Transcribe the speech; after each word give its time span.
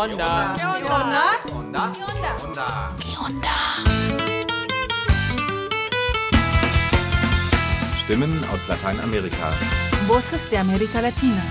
onda? 0.00 0.54
¿Qué 0.56 0.64
onda? 0.64 1.42
onda? 1.54 1.92
¿Qué 2.98 3.12
onda? 3.18 3.56
Stimmen 8.02 8.32
aus 8.50 8.66
Lateinamerika. 8.66 9.50
Voces 10.08 10.50
de 10.50 10.56
América 10.58 11.02
Latina. 11.02 11.42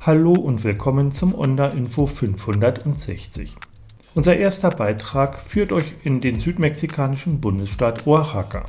Hallo 0.00 0.32
und 0.32 0.64
willkommen 0.64 1.12
zum 1.12 1.34
Onda 1.34 1.68
Info 1.68 2.06
560. 2.06 3.56
Unser 4.16 4.36
erster 4.36 4.70
Beitrag 4.70 5.40
führt 5.40 5.72
euch 5.72 5.86
in 6.04 6.20
den 6.20 6.38
südmexikanischen 6.38 7.40
Bundesstaat 7.40 8.06
Oaxaca. 8.06 8.64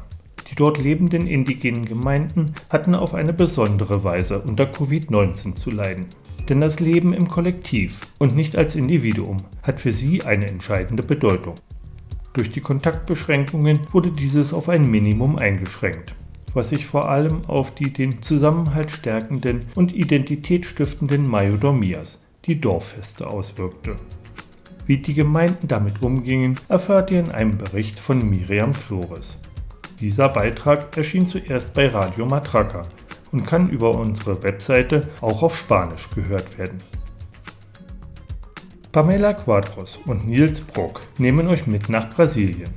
Die 0.50 0.56
dort 0.56 0.80
lebenden 0.80 1.28
indigenen 1.28 1.86
Gemeinden 1.86 2.56
hatten 2.72 2.96
auf 2.96 3.14
eine 3.14 3.32
besondere 3.32 4.04
Weise 4.04 4.40
unter 4.40 4.64
Covid-19 4.64 5.54
zu 5.54 5.70
leiden. 5.70 6.08
Denn 6.50 6.62
das 6.62 6.80
Leben 6.80 7.14
im 7.14 7.28
Kollektiv 7.28 8.02
und 8.18 8.36
nicht 8.36 8.58
als 8.58 8.76
Individuum 8.76 9.38
hat 9.62 9.80
für 9.80 9.92
sie 9.92 10.24
eine 10.24 10.48
entscheidende 10.48 11.04
Bedeutung. 11.04 11.54
Durch 12.34 12.50
die 12.50 12.62
Kontaktbeschränkungen 12.62 13.82
wurde 13.92 14.10
dieses 14.10 14.52
auf 14.52 14.68
ein 14.68 14.90
Minimum 14.90 15.38
eingeschränkt, 15.38 16.16
was 16.56 16.70
sich 16.70 16.88
vor 16.88 17.08
allem 17.08 17.42
auf 17.46 17.74
die 17.76 17.94
den 17.94 18.24
Zusammenhalt 18.24 18.90
stärkenden 18.90 19.66
und 19.76 19.94
identitätsstiftenden 19.94 21.28
Mayodomias, 21.28 22.20
die 22.46 22.60
Dorffeste, 22.60 23.28
auswirkte. 23.28 23.96
Wie 24.88 24.98
die 24.98 25.16
Gemeinden 25.16 25.68
damit 25.68 26.04
umgingen, 26.04 26.60
erfahrt 26.70 27.10
ihr 27.10 27.20
in 27.20 27.32
einem 27.32 27.58
Bericht 27.58 28.00
von 28.00 28.30
Miriam 28.30 28.74
Flores. 28.74 29.38
Dieser 30.00 30.30
Beitrag 30.30 30.96
erschien 30.96 31.26
zuerst 31.26 31.74
bei 31.74 31.88
Radio 31.88 32.28
Matraca 32.28 32.84
und 33.32 33.48
kann 33.48 33.70
über 33.70 33.98
unsere 33.98 34.44
Webseite 34.44 35.10
auch 35.22 35.42
auf 35.42 35.58
Spanisch 35.58 36.08
gehört 36.14 36.58
werden. 36.60 36.78
Pamela 38.92 39.34
Quadros 39.34 39.98
und 40.06 40.28
Nils 40.28 40.62
Brock 40.62 41.02
nehmen 41.18 41.48
euch 41.48 41.66
mit 41.66 41.90
nach 41.90 42.10
Brasilien. 42.10 42.70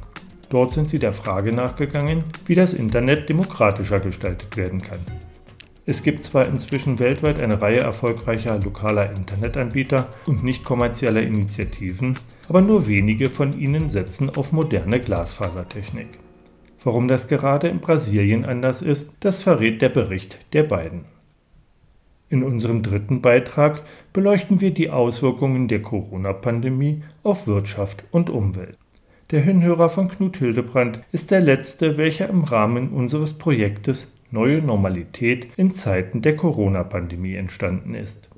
Dort 0.48 0.72
sind 0.72 0.88
sie 0.88 0.98
der 0.98 1.12
Frage 1.12 1.52
nachgegangen, 1.52 2.24
wie 2.46 2.54
das 2.54 2.72
Internet 2.72 3.28
demokratischer 3.28 4.00
gestaltet 4.00 4.56
werden 4.56 4.80
kann. 4.80 4.98
Es 5.88 6.02
gibt 6.02 6.22
zwar 6.22 6.46
inzwischen 6.46 6.98
weltweit 6.98 7.40
eine 7.40 7.62
Reihe 7.62 7.80
erfolgreicher 7.80 8.60
lokaler 8.60 9.10
Internetanbieter 9.16 10.10
und 10.26 10.44
nicht 10.44 10.62
kommerzieller 10.62 11.22
Initiativen, 11.22 12.18
aber 12.46 12.60
nur 12.60 12.86
wenige 12.88 13.30
von 13.30 13.58
ihnen 13.58 13.88
setzen 13.88 14.28
auf 14.36 14.52
moderne 14.52 15.00
Glasfasertechnik. 15.00 16.08
Warum 16.84 17.08
das 17.08 17.26
gerade 17.26 17.68
in 17.68 17.80
Brasilien 17.80 18.44
anders 18.44 18.82
ist, 18.82 19.14
das 19.20 19.40
verrät 19.40 19.80
der 19.80 19.88
Bericht 19.88 20.38
der 20.52 20.64
beiden. 20.64 21.06
In 22.28 22.42
unserem 22.42 22.82
dritten 22.82 23.22
Beitrag 23.22 23.80
beleuchten 24.12 24.60
wir 24.60 24.72
die 24.72 24.90
Auswirkungen 24.90 25.68
der 25.68 25.80
Corona-Pandemie 25.80 27.02
auf 27.22 27.46
Wirtschaft 27.46 28.04
und 28.10 28.28
Umwelt. 28.28 28.76
Der 29.30 29.40
Hinhörer 29.40 29.88
von 29.88 30.08
Knut 30.08 30.36
Hildebrand 30.36 31.00
ist 31.12 31.30
der 31.30 31.40
letzte, 31.40 31.96
welcher 31.96 32.28
im 32.28 32.44
Rahmen 32.44 32.90
unseres 32.90 33.32
Projektes 33.32 34.12
Neue 34.30 34.60
Normalität 34.60 35.48
in 35.56 35.70
Zeiten 35.70 36.22
der 36.22 36.36
Corona-Pandemie 36.36 37.34
entstanden 37.34 37.94
ist. 37.94 38.28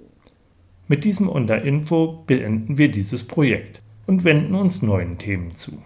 Mit 0.86 1.04
diesem 1.04 1.28
Unterinfo 1.28 2.24
beenden 2.26 2.78
wir 2.78 2.90
dieses 2.90 3.24
Projekt 3.24 3.80
und 4.06 4.24
wenden 4.24 4.54
uns 4.54 4.82
neuen 4.82 5.18
Themen 5.18 5.50
zu. 5.50 5.82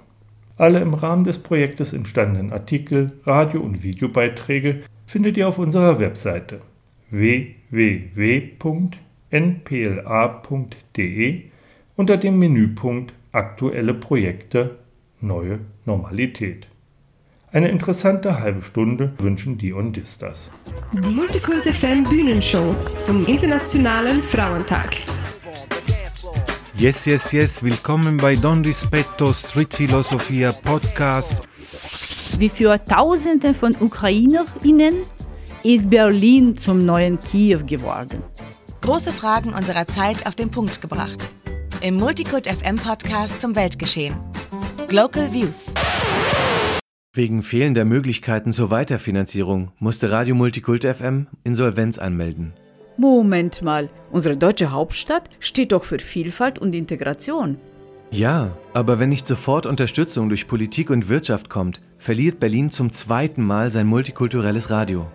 Alle 0.57 0.81
im 0.81 0.95
Rahmen 0.95 1.25
des 1.25 1.41
Projektes 1.41 1.93
entstandenen 1.93 2.53
Artikel, 2.53 3.13
Radio- 3.25 3.61
und 3.61 3.83
Videobeiträge 3.83 4.83
findet 5.05 5.37
ihr 5.37 5.48
auf 5.48 5.59
unserer 5.59 5.98
Webseite 5.98 6.61
www.npla.de 7.11 8.23
unter 11.97 12.17
dem 12.17 12.39
Menüpunkt 12.39 13.13
Aktuelle 13.33 13.95
Projekte 13.95 14.79
Neue 15.20 15.61
Normalität. 15.87 16.69
Eine 17.55 17.69
interessante 17.69 18.41
halbe 18.41 18.65
Stunde 18.65 19.13
wünschen 19.19 19.57
die 19.57 19.73
Ondistas. 19.73 20.51
Die 20.92 21.09
Multikult 21.09 21.63
FM 21.63 22.03
Bühnenshow 22.03 22.75
zum 22.97 23.25
Internationalen 23.27 24.20
Frauentag. 24.25 24.97
Yes, 26.77 27.05
yes, 27.05 27.31
yes, 27.31 27.63
willkommen 27.63 28.17
bei 28.17 28.35
Don 28.35 28.64
Rispetto 28.64 29.33
Street 29.33 29.73
Philosophia 29.73 30.51
Podcast. 30.51 31.47
Wie 32.39 32.48
für 32.48 32.85
Tausende 32.87 33.55
von 33.55 33.77
UkrainerInnen 33.79 34.97
ist 35.63 35.89
Berlin 35.89 36.59
zum 36.59 36.85
neuen 36.85 37.20
Kiew 37.20 37.61
geworden. 37.64 38.20
Große 38.81 39.13
Fragen 39.13 39.55
unserer 39.55 39.87
Zeit 39.87 40.27
auf 40.27 40.35
den 40.35 40.51
Punkt 40.51 40.81
gebracht. 40.81 41.29
Im 41.83 41.98
Multikult 41.98 42.48
FM 42.48 42.75
Podcast 42.75 43.41
zum 43.41 43.55
Weltgeschehen. 43.55 44.17
Global 44.89 45.33
Views. 45.33 45.73
Wegen 47.17 47.45
fehlender 47.45 47.85
Möglichkeiten 47.85 48.52
zur 48.52 48.73
Weiterfinanzierung 48.73 49.70
musste 49.79 50.11
Radio 50.11 50.35
Multikult 50.35 50.83
FM 50.83 51.29
Insolvenz 51.45 51.98
anmelden. 51.98 52.55
Moment 52.97 53.63
mal, 53.63 53.89
unsere 54.11 54.36
deutsche 54.36 54.73
Hauptstadt 54.73 55.30
steht 55.39 55.70
doch 55.70 55.85
für 55.85 56.01
Vielfalt 56.01 56.58
und 56.58 56.75
Integration. 56.75 57.57
Ja, 58.11 58.57
aber 58.73 58.98
wenn 58.98 59.11
nicht 59.11 59.29
sofort 59.29 59.64
Unterstützung 59.67 60.29
durch 60.29 60.48
Politik 60.48 60.91
und 60.91 61.08
Wirtschaft 61.08 61.48
kommt, 61.48 61.80
verliert 61.98 62.41
Berlin 62.41 62.73
zum 62.73 62.92
zweiten 62.92 63.45
Mal 63.45 63.70
sein 63.70 63.86
multikulturelles 63.86 64.70
Radio. 64.70 65.07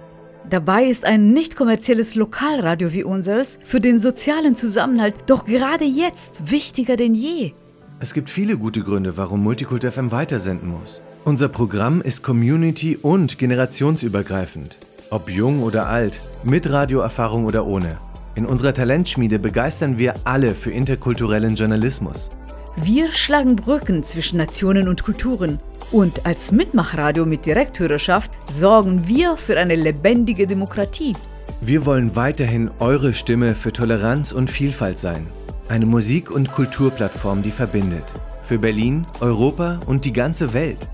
Dabei 0.49 0.85
ist 0.85 1.03
ein 1.03 1.33
nicht 1.33 1.57
kommerzielles 1.57 2.15
Lokalradio 2.15 2.93
wie 2.93 3.03
unseres 3.03 3.59
für 3.65 3.81
den 3.81 3.99
sozialen 3.99 4.55
Zusammenhalt 4.55 5.15
doch 5.25 5.43
gerade 5.43 5.83
jetzt 5.83 6.49
wichtiger 6.49 6.95
denn 6.95 7.13
je. 7.13 7.51
Es 7.99 8.13
gibt 8.13 8.29
viele 8.29 8.57
gute 8.57 8.83
Gründe, 8.83 9.17
warum 9.17 9.43
Multikult 9.43 9.83
FM 9.83 10.13
weitersenden 10.13 10.69
muss. 10.69 11.01
Unser 11.25 11.49
Programm 11.49 12.01
ist 12.01 12.23
community- 12.23 12.95
und 12.95 13.37
generationsübergreifend. 13.37 14.77
Ob 15.09 15.29
jung 15.29 15.63
oder 15.63 15.87
alt, 15.87 16.21
mit 16.43 16.71
Radioerfahrung 16.71 17.45
oder 17.45 17.67
ohne. 17.67 17.97
In 18.35 18.45
unserer 18.45 18.73
Talentschmiede 18.73 19.37
begeistern 19.37 19.99
wir 19.99 20.13
alle 20.23 20.55
für 20.55 20.71
interkulturellen 20.71 21.55
Journalismus. 21.55 22.31
Wir 22.77 23.11
schlagen 23.11 23.57
Brücken 23.57 24.01
zwischen 24.03 24.37
Nationen 24.37 24.87
und 24.87 25.03
Kulturen. 25.03 25.59
Und 25.91 26.25
als 26.25 26.53
Mitmachradio 26.53 27.25
mit 27.25 27.45
Direkthörerschaft 27.45 28.31
sorgen 28.47 29.07
wir 29.07 29.35
für 29.35 29.57
eine 29.59 29.75
lebendige 29.75 30.47
Demokratie. 30.47 31.15
Wir 31.59 31.85
wollen 31.85 32.15
weiterhin 32.15 32.71
eure 32.79 33.13
Stimme 33.13 33.55
für 33.55 33.73
Toleranz 33.73 34.31
und 34.31 34.49
Vielfalt 34.49 34.99
sein. 34.99 35.27
Eine 35.67 35.85
Musik- 35.85 36.31
und 36.31 36.49
Kulturplattform, 36.51 37.43
die 37.43 37.51
verbindet. 37.51 38.13
Für 38.41 38.57
Berlin, 38.57 39.05
Europa 39.19 39.81
und 39.85 40.05
die 40.05 40.13
ganze 40.13 40.53
Welt. 40.53 40.87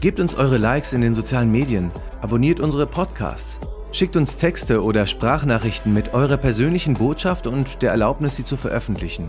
Gebt 0.00 0.20
uns 0.20 0.34
eure 0.34 0.58
Likes 0.58 0.92
in 0.92 1.00
den 1.00 1.14
sozialen 1.14 1.50
Medien, 1.50 1.90
abonniert 2.20 2.60
unsere 2.60 2.86
Podcasts, 2.86 3.58
schickt 3.92 4.16
uns 4.16 4.36
Texte 4.36 4.82
oder 4.82 5.06
Sprachnachrichten 5.06 5.94
mit 5.94 6.12
eurer 6.12 6.36
persönlichen 6.36 6.94
Botschaft 6.94 7.46
und 7.46 7.80
der 7.80 7.92
Erlaubnis, 7.92 8.36
sie 8.36 8.44
zu 8.44 8.58
veröffentlichen. 8.58 9.26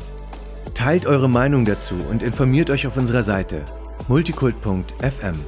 Teilt 0.73 1.05
eure 1.05 1.29
Meinung 1.29 1.63
dazu 1.63 1.95
und 2.09 2.22
informiert 2.22 2.69
euch 2.69 2.85
auf 2.85 2.97
unserer 2.97 3.23
Seite 3.23 3.63
multikult.fm. 4.09 5.39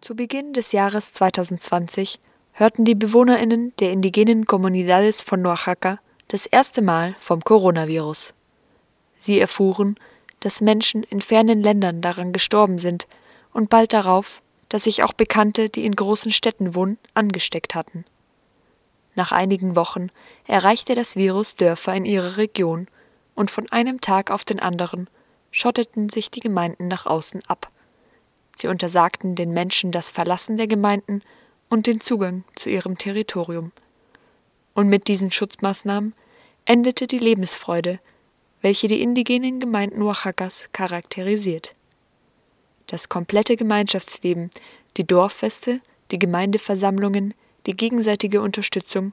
Zu 0.00 0.16
Beginn 0.16 0.52
des 0.54 0.72
Jahres 0.72 1.12
2020 1.12 2.18
hörten 2.52 2.84
die 2.84 2.94
BewohnerInnen 2.94 3.74
der 3.78 3.92
indigenen 3.92 4.46
Comunidades 4.46 5.22
von 5.22 5.44
Oaxaca 5.44 5.98
das 6.28 6.46
erste 6.46 6.80
Mal 6.80 7.14
vom 7.18 7.42
Coronavirus. 7.42 8.35
Sie 9.26 9.38
erfuhren, 9.38 9.96
dass 10.40 10.60
Menschen 10.60 11.02
in 11.02 11.20
fernen 11.20 11.62
Ländern 11.62 12.00
daran 12.00 12.32
gestorben 12.32 12.78
sind 12.78 13.06
und 13.52 13.68
bald 13.68 13.92
darauf, 13.92 14.40
dass 14.68 14.84
sich 14.84 15.02
auch 15.02 15.12
Bekannte, 15.12 15.68
die 15.68 15.84
in 15.84 15.96
großen 15.96 16.32
Städten 16.32 16.74
wohnen, 16.74 16.98
angesteckt 17.14 17.74
hatten. 17.74 18.04
Nach 19.14 19.32
einigen 19.32 19.76
Wochen 19.76 20.10
erreichte 20.46 20.94
das 20.94 21.16
Virus 21.16 21.56
Dörfer 21.56 21.94
in 21.94 22.04
ihrer 22.04 22.36
Region 22.36 22.86
und 23.34 23.50
von 23.50 23.70
einem 23.70 24.00
Tag 24.00 24.30
auf 24.30 24.44
den 24.44 24.60
anderen 24.60 25.08
schotteten 25.50 26.08
sich 26.08 26.30
die 26.30 26.40
Gemeinden 26.40 26.88
nach 26.88 27.06
außen 27.06 27.42
ab. 27.46 27.70
Sie 28.56 28.68
untersagten 28.68 29.36
den 29.36 29.52
Menschen 29.52 29.90
das 29.92 30.10
Verlassen 30.10 30.56
der 30.56 30.66
Gemeinden 30.66 31.22
und 31.68 31.86
den 31.86 32.00
Zugang 32.00 32.44
zu 32.54 32.68
ihrem 32.70 32.98
Territorium. 32.98 33.72
Und 34.74 34.88
mit 34.88 35.08
diesen 35.08 35.30
Schutzmaßnahmen 35.30 36.14
endete 36.64 37.06
die 37.06 37.18
Lebensfreude, 37.18 37.98
welche 38.66 38.88
die 38.88 39.00
indigenen 39.00 39.60
Gemeinden 39.60 40.02
Oaxacas 40.02 40.70
charakterisiert. 40.72 41.76
Das 42.88 43.08
komplette 43.08 43.54
Gemeinschaftsleben, 43.54 44.50
die 44.96 45.06
Dorffeste, 45.06 45.80
die 46.10 46.18
Gemeindeversammlungen, 46.18 47.34
die 47.66 47.76
gegenseitige 47.76 48.40
Unterstützung, 48.40 49.12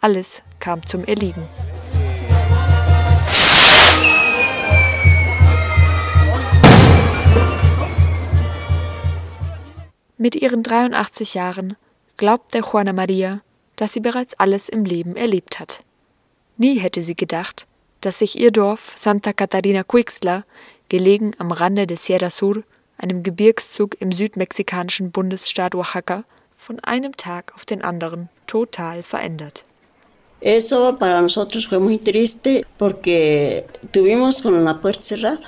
alles 0.00 0.42
kam 0.60 0.86
zum 0.86 1.02
Erliegen. 1.06 1.46
Mit 10.18 10.36
ihren 10.36 10.62
83 10.62 11.32
Jahren 11.32 11.78
glaubt 12.18 12.52
der 12.52 12.60
Juana 12.60 12.92
Maria, 12.92 13.40
dass 13.76 13.94
sie 13.94 14.00
bereits 14.00 14.34
alles 14.34 14.68
im 14.68 14.84
Leben 14.84 15.16
erlebt 15.16 15.58
hat. 15.58 15.82
Nie 16.58 16.78
hätte 16.78 17.02
sie 17.02 17.16
gedacht, 17.16 17.66
dass 18.04 18.18
sich 18.18 18.38
ihr 18.38 18.50
Dorf 18.50 18.94
Santa 18.96 19.32
Catarina 19.32 19.82
Quixtla, 19.82 20.44
gelegen 20.88 21.32
am 21.38 21.50
Rande 21.52 21.86
des 21.86 22.04
Sierra 22.04 22.30
Sur, 22.30 22.62
einem 22.98 23.22
Gebirgszug 23.22 24.00
im 24.00 24.12
südmexikanischen 24.12 25.10
Bundesstaat 25.10 25.74
Oaxaca, 25.74 26.24
von 26.56 26.80
einem 26.80 27.16
Tag 27.16 27.52
auf 27.54 27.64
den 27.64 27.82
anderen 27.82 28.28
total 28.46 29.02
verändert. 29.02 29.64
Eso 30.40 30.96
para 30.98 31.22
nosotros 31.22 31.66
fue 31.66 31.80
muy 31.80 31.98
triste 31.98 32.64
porque 32.78 33.64
tuvimos 33.92 34.42
con 34.42 34.62
la 34.62 34.74
puerta 34.74 35.00
cerrada. 35.00 35.38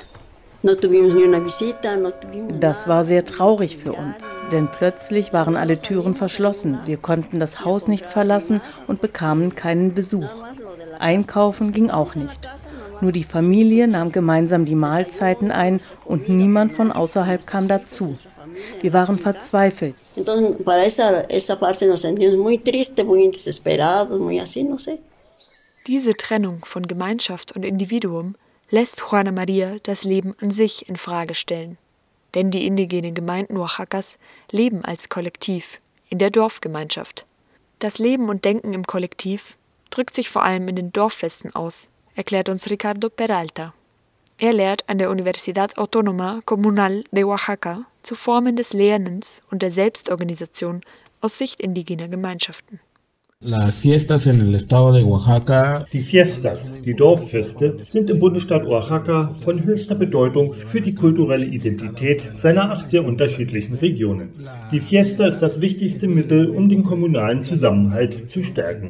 Das 2.60 2.88
war 2.88 3.04
sehr 3.04 3.24
traurig 3.24 3.76
für 3.76 3.92
uns, 3.92 4.34
denn 4.50 4.68
plötzlich 4.68 5.32
waren 5.32 5.56
alle 5.56 5.80
Türen 5.80 6.14
verschlossen. 6.14 6.78
Wir 6.86 6.96
konnten 6.96 7.38
das 7.38 7.64
Haus 7.64 7.86
nicht 7.86 8.06
verlassen 8.06 8.60
und 8.88 9.00
bekamen 9.00 9.54
keinen 9.54 9.94
Besuch. 9.94 10.30
Einkaufen 10.96 11.72
ging 11.72 11.90
auch 11.90 12.14
nicht. 12.14 12.48
Nur 13.00 13.12
die 13.12 13.24
Familie 13.24 13.88
nahm 13.88 14.10
gemeinsam 14.10 14.64
die 14.64 14.74
Mahlzeiten 14.74 15.50
ein 15.50 15.80
und 16.04 16.28
niemand 16.28 16.72
von 16.72 16.92
außerhalb 16.92 17.46
kam 17.46 17.68
dazu. 17.68 18.14
Wir 18.80 18.92
waren 18.92 19.18
verzweifelt. 19.18 19.94
Diese 25.86 26.16
Trennung 26.16 26.64
von 26.64 26.86
Gemeinschaft 26.86 27.52
und 27.52 27.64
Individuum 27.64 28.34
lässt 28.70 29.00
Juana 29.00 29.30
Maria 29.30 29.76
das 29.82 30.04
Leben 30.04 30.34
an 30.40 30.50
sich 30.50 30.88
in 30.88 30.96
Frage 30.96 31.34
stellen. 31.34 31.78
Denn 32.34 32.50
die 32.50 32.66
indigenen 32.66 33.14
Gemeinden 33.14 33.56
Oaxacas 33.56 34.18
leben 34.50 34.84
als 34.84 35.08
Kollektiv, 35.08 35.80
in 36.08 36.18
der 36.18 36.30
Dorfgemeinschaft. 36.30 37.24
Das 37.78 37.98
Leben 37.98 38.28
und 38.28 38.44
Denken 38.44 38.74
im 38.74 38.86
Kollektiv 38.86 39.55
drückt 39.96 40.14
sich 40.14 40.28
vor 40.28 40.42
allem 40.42 40.68
in 40.68 40.76
den 40.76 40.92
Dorffesten 40.92 41.54
aus, 41.54 41.88
erklärt 42.14 42.50
uns 42.50 42.68
Ricardo 42.68 43.08
Peralta. 43.08 43.72
Er 44.36 44.52
lehrt 44.52 44.86
an 44.88 44.98
der 44.98 45.08
Universidad 45.08 45.78
Autónoma 45.78 46.42
Comunal 46.44 47.04
de 47.10 47.24
Oaxaca 47.24 47.86
zu 48.02 48.14
Formen 48.14 48.56
des 48.56 48.74
Lernens 48.74 49.40
und 49.50 49.62
der 49.62 49.70
Selbstorganisation 49.70 50.82
aus 51.22 51.38
Sicht 51.38 51.62
indigener 51.62 52.08
Gemeinschaften. 52.08 52.80
Las 53.44 53.82
fiestas 53.82 54.26
en 54.26 54.40
el 54.40 54.54
estado 54.54 54.94
de 54.94 55.04
Oaxaca. 55.04 55.84
Die 55.92 56.00
Fiestas, 56.00 56.64
die 56.82 56.94
Dorffeste, 56.94 57.76
sind 57.84 58.08
im 58.08 58.18
Bundesstaat 58.18 58.64
Oaxaca 58.64 59.34
von 59.34 59.62
höchster 59.62 59.94
Bedeutung 59.94 60.54
für 60.54 60.80
die 60.80 60.94
kulturelle 60.94 61.44
Identität 61.44 62.22
seiner 62.34 62.70
acht 62.70 62.88
sehr 62.88 63.04
unterschiedlichen 63.04 63.74
Regionen. 63.74 64.30
Die 64.72 64.80
Fiesta 64.80 65.26
ist 65.26 65.40
das 65.40 65.60
wichtigste 65.60 66.08
Mittel, 66.08 66.48
um 66.48 66.70
den 66.70 66.82
kommunalen 66.82 67.38
Zusammenhalt 67.38 68.26
zu 68.26 68.42
stärken. 68.42 68.88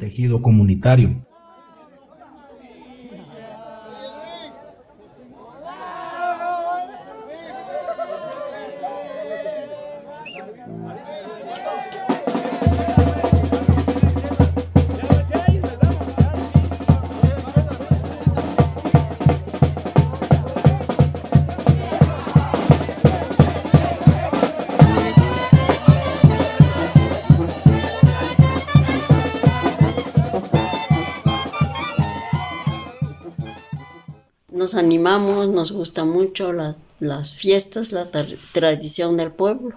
Nos 34.67 34.75
animamos, 34.75 35.47
nos 35.47 35.71
gusta 35.71 36.03
mucho 36.03 36.51
la, 36.51 36.75
las 36.99 37.33
fiestas, 37.33 37.93
la 37.93 38.05
tradición 38.51 39.15
del 39.15 39.31
pueblo, 39.31 39.73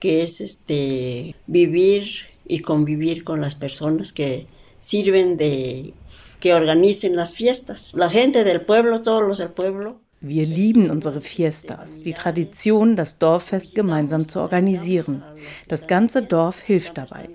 que 0.00 0.22
es 0.22 0.42
este 0.42 1.34
vivir 1.46 2.04
y 2.44 2.58
convivir 2.58 3.24
con 3.24 3.40
las 3.40 3.54
personas 3.54 4.12
que 4.12 4.46
sirven 4.78 5.38
de 5.38 5.94
que 6.40 6.52
organicen 6.52 7.16
las 7.16 7.32
fiestas. 7.32 7.94
La 7.94 8.10
gente 8.10 8.44
del 8.44 8.60
pueblo, 8.60 9.00
todos 9.00 9.26
los 9.26 9.38
del 9.38 9.48
pueblo. 9.48 9.96
Wir 10.20 10.46
lieben 10.46 10.90
unsere 10.90 11.22
Fiestas, 11.22 12.00
die 12.00 12.12
Tradition, 12.12 12.96
das 12.96 13.18
Dorffest 13.18 13.74
gemeinsam 13.74 14.20
zu 14.20 14.40
organisieren. 14.40 15.22
Das 15.68 15.86
ganze 15.86 16.20
Dorf 16.20 16.60
hilft 16.60 16.98
dabei. 16.98 17.30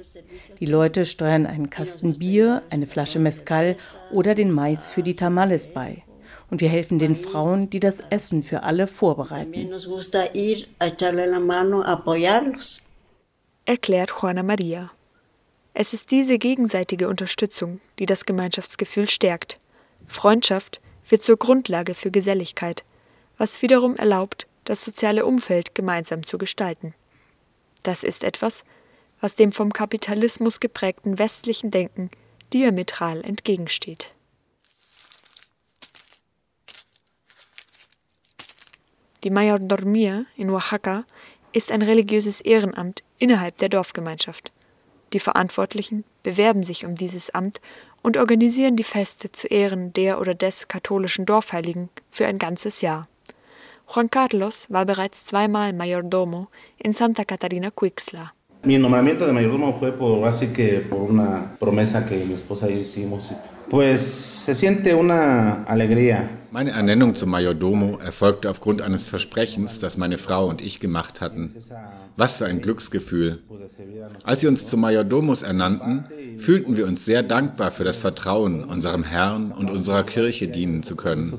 Die 0.60 0.68
Leute 0.68 1.08
steuern 1.08 1.48
einen 1.48 1.72
Kasten 1.72 2.14
Bier, 2.14 2.62
eine 2.70 2.86
Flasche 2.86 3.18
Mezcal 3.18 3.76
oder 4.12 4.36
den 4.36 4.54
Mais 4.54 4.92
für 4.92 5.02
die 5.02 5.16
Tamales 5.16 5.74
bei 5.74 6.04
und 6.50 6.62
wir 6.62 6.70
helfen 6.70 7.00
den 7.00 7.16
Frauen, 7.16 7.70
die 7.70 7.80
das 7.80 8.02
Essen 8.10 8.44
für 8.44 8.64
alle 8.64 8.88
vorbereiten. 8.88 9.52
Erklärt 13.66 14.12
Juana 14.22 14.44
Maria. 14.44 14.92
Es 15.74 15.94
ist 15.94 16.12
diese 16.12 16.40
gegenseitige 16.40 17.08
Unterstützung, 17.10 17.82
die 18.00 18.06
das 18.06 18.26
Gemeinschaftsgefühl 18.26 19.08
stärkt. 19.08 19.60
Freundschaft 20.08 20.82
wird 21.08 21.22
zur 21.22 21.38
Grundlage 21.38 21.94
für 21.94 22.12
Geselligkeit, 22.12 22.84
was 23.38 23.62
wiederum 23.62 23.96
erlaubt, 23.96 24.48
das 24.64 24.84
soziale 24.84 25.26
Umfeld 25.26 25.76
gemeinsam 25.76 26.26
zu 26.26 26.38
gestalten. 26.38 26.96
Das 27.84 28.04
ist 28.04 28.24
etwas, 28.24 28.64
was 29.22 29.36
dem 29.36 29.52
vom 29.52 29.72
Kapitalismus 29.72 30.60
geprägten 30.60 31.20
westlichen 31.20 31.72
Denken 31.72 32.10
diametral 32.54 33.22
entgegensteht. 33.24 34.14
Die 39.28 39.34
Mayordomía 39.34 40.24
in 40.38 40.50
Oaxaca 40.52 41.04
ist 41.52 41.70
ein 41.74 41.82
religiöses 41.82 42.40
Ehrenamt 42.40 43.04
innerhalb 43.20 43.58
der 43.58 43.68
Dorfgemeinschaft. 43.68 44.54
Die 45.12 45.20
Verantwortlichen 45.20 46.06
bewerben 46.24 46.64
sich 46.64 46.86
um 46.86 46.96
dieses 46.96 47.30
Amt 47.32 47.60
und 48.02 48.16
organisieren 48.16 48.78
die 48.78 48.86
Feste 48.86 49.30
zu 49.34 49.48
Ehren 49.48 49.92
der 49.92 50.22
oder 50.22 50.34
des 50.34 50.70
katholischen 50.70 51.26
Dorfheiligen 51.26 51.90
für 52.10 52.26
ein 52.26 52.38
ganzes 52.38 52.80
Jahr. 52.80 53.10
Juan 53.94 54.10
Carlos 54.10 54.68
war 54.70 54.86
bereits 54.86 55.26
zweimal 55.26 55.74
Mayordomo 55.74 56.48
in 56.78 56.94
Santa 56.94 57.26
Catarina 57.26 57.70
Quixla. 57.70 58.34
Mi 58.64 58.78
nombramiento 58.78 59.26
de 59.26 59.34
mayordomo 59.34 59.78
fue 59.78 59.92
por 59.92 60.26
así 60.26 60.54
que 60.54 60.80
por 60.80 61.02
una 61.02 61.58
promesa 61.60 62.06
que 62.06 62.24
mi 62.24 62.34
esposa 62.34 62.70
y 62.70 62.80
hicimos. 62.80 63.34
Pues 63.70 64.02
se 64.02 64.56
siente 64.56 64.96
una 64.96 65.64
alegría. 65.66 66.30
Meine 66.52 66.72
Ernennung 66.72 67.16
zum 67.16 67.32
Majordomo 67.32 68.00
erfolgte 68.00 68.50
aufgrund 68.50 68.82
eines 68.82 69.06
Versprechens, 69.06 69.80
das 69.80 69.98
meine 69.98 70.18
Frau 70.18 70.48
und 70.48 70.62
ich 70.62 70.80
gemacht 70.80 71.20
hatten. 71.20 71.54
Was 72.16 72.38
für 72.38 72.46
ein 72.46 72.62
Glücksgefühl. 72.62 73.40
Als 74.24 74.42
sie 74.42 74.48
uns 74.48 74.66
zum 74.66 74.82
Majordomus 74.82 75.42
ernannten, 75.42 76.06
fühlten 76.38 76.78
wir 76.78 76.88
uns 76.88 77.04
sehr 77.04 77.24
dankbar 77.24 77.72
für 77.72 77.84
das 77.84 77.98
Vertrauen, 77.98 78.64
unserem 78.64 79.04
Herrn 79.04 79.52
und 79.52 79.70
unserer 79.70 80.04
Kirche 80.04 80.48
dienen 80.48 80.82
zu 80.84 80.96
können. 80.96 81.38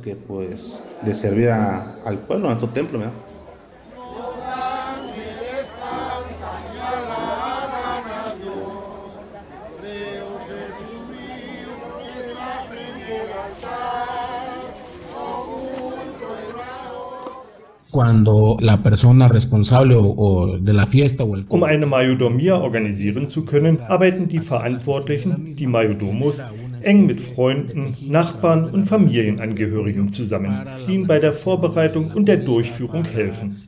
Cuando 17.91 18.57
la 18.61 18.83
persona 18.83 19.29
responsable 19.29 19.95
o, 19.95 20.03
o 20.05 20.59
de 20.59 20.73
la 20.73 20.87
fiesta 20.87 21.25
o 21.25 21.35
el 21.35 21.47
Um 21.49 21.65
eine 21.65 21.87
Majodomia 21.87 22.57
organisieren 22.57 23.29
zu 23.29 23.45
können, 23.45 23.79
arbeiten 23.89 24.29
die 24.29 24.41
Verantwortlichen, 24.41 25.55
die 25.57 25.67
Majodomos, 25.67 26.41
eng 26.83 27.07
mit 27.07 27.21
Freunden, 27.21 27.95
Nachbarn 28.07 28.71
und 28.71 28.87
Familienangehörigen 28.87 30.11
zusammen, 30.11 30.67
die 30.87 30.95
ihnen 30.95 31.07
bei 31.07 31.19
der 31.19 31.33
Vorbereitung 31.33 32.13
und 32.13 32.27
der 32.27 32.39
Durchführung 32.39 33.05
helfen. 33.05 33.63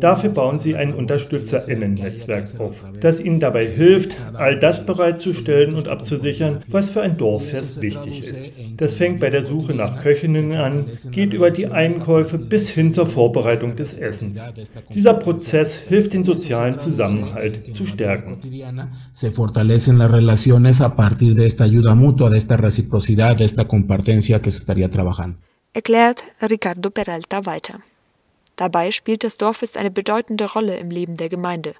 Dafür 0.00 0.30
bauen 0.30 0.58
sie 0.58 0.76
ein 0.76 0.94
Unterstützerinnen-Netzwerk 0.94 2.58
auf, 2.58 2.84
das 3.00 3.20
ihnen 3.20 3.40
dabei 3.40 3.66
hilft, 3.66 4.16
all 4.34 4.58
das 4.58 4.84
bereitzustellen 4.84 5.74
und 5.74 5.88
abzusichern, 5.88 6.60
was 6.68 6.90
für 6.90 7.02
ein 7.02 7.16
Dorffest 7.16 7.82
wichtig 7.82 8.20
ist. 8.20 8.50
Das 8.76 8.94
fängt 8.94 9.20
bei 9.20 9.30
der 9.30 9.42
Suche 9.42 9.74
nach 9.74 10.02
Köchinnen 10.02 10.52
an, 10.52 10.86
geht 11.10 11.32
über 11.32 11.50
die 11.50 11.66
Einkäufe 11.66 12.38
bis 12.38 12.70
hin 12.70 12.92
zur 12.92 13.06
Vorbereitung 13.06 13.76
des 13.76 13.96
Essens. 13.96 14.40
Dieser 14.94 15.14
Prozess 15.14 15.76
hilft 15.76 16.12
den 16.12 16.24
sozialen 16.24 16.78
Zusammenhalt 16.78 17.74
zu 17.74 17.86
stärken. 17.86 18.38
Se 19.12 19.30
fortalecen 19.30 19.98
las 19.98 20.10
relaciones 20.10 20.80
a 20.80 20.94
partir 20.94 21.34
de 21.34 21.46
esta 21.46 21.64
ayuda 21.64 21.94
mutua, 21.94 22.30
esta 22.38 22.56
reciprocidad, 22.56 23.40
esta 23.40 23.64
compartencia 23.66 24.40
que 24.40 24.50
se 24.50 24.58
estaría 24.58 24.88
trabajando. 24.90 25.38
Erklärt 25.74 26.22
Ricardo 26.40 26.90
Peralta 26.90 27.44
weiter. 27.44 27.80
Dabei 28.56 28.90
spielt 28.90 29.22
das 29.22 29.36
Dorffest 29.36 29.76
eine 29.76 29.90
bedeutende 29.90 30.46
Rolle 30.54 30.78
im 30.78 30.90
Leben 30.90 31.16
der 31.16 31.28
Gemeinde. 31.28 31.74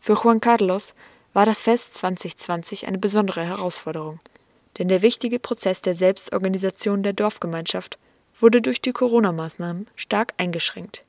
Für 0.00 0.14
Juan 0.14 0.40
Carlos 0.40 0.94
war 1.32 1.46
das 1.46 1.62
Fest 1.62 1.94
2020 1.94 2.86
eine 2.86 2.98
besondere 2.98 3.44
Herausforderung, 3.44 4.20
denn 4.78 4.88
der 4.88 5.02
wichtige 5.02 5.38
Prozess 5.38 5.82
der 5.82 5.94
Selbstorganisation 5.94 7.02
der 7.02 7.12
Dorfgemeinschaft 7.12 7.98
wurde 8.38 8.62
durch 8.62 8.80
die 8.80 8.92
Corona-Maßnahmen 8.92 9.86
stark 9.96 10.34
eingeschränkt. 10.36 11.04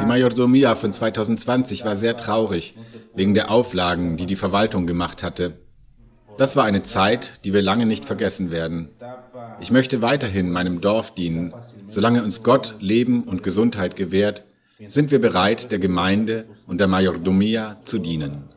Die 0.00 0.06
Majordomia 0.06 0.74
von 0.74 0.92
2020 0.92 1.84
war 1.84 1.94
sehr 1.94 2.16
traurig 2.16 2.74
wegen 3.14 3.34
der 3.34 3.52
Auflagen, 3.52 4.16
die 4.16 4.26
die 4.26 4.34
Verwaltung 4.34 4.88
gemacht 4.88 5.22
hatte. 5.22 5.60
Das 6.36 6.56
war 6.56 6.64
eine 6.64 6.82
Zeit, 6.82 7.44
die 7.44 7.52
wir 7.52 7.62
lange 7.62 7.86
nicht 7.86 8.04
vergessen 8.04 8.50
werden. 8.50 8.90
Ich 9.60 9.70
möchte 9.70 10.02
weiterhin 10.02 10.50
meinem 10.50 10.80
Dorf 10.80 11.14
dienen. 11.14 11.54
Solange 11.86 12.24
uns 12.24 12.42
Gott 12.42 12.74
Leben 12.80 13.22
und 13.22 13.44
Gesundheit 13.44 13.94
gewährt, 13.94 14.42
sind 14.84 15.12
wir 15.12 15.20
bereit, 15.20 15.70
der 15.70 15.78
Gemeinde 15.78 16.46
und 16.66 16.80
der 16.80 16.88
Majordomia 16.88 17.76
zu 17.84 18.00
dienen. 18.00 18.48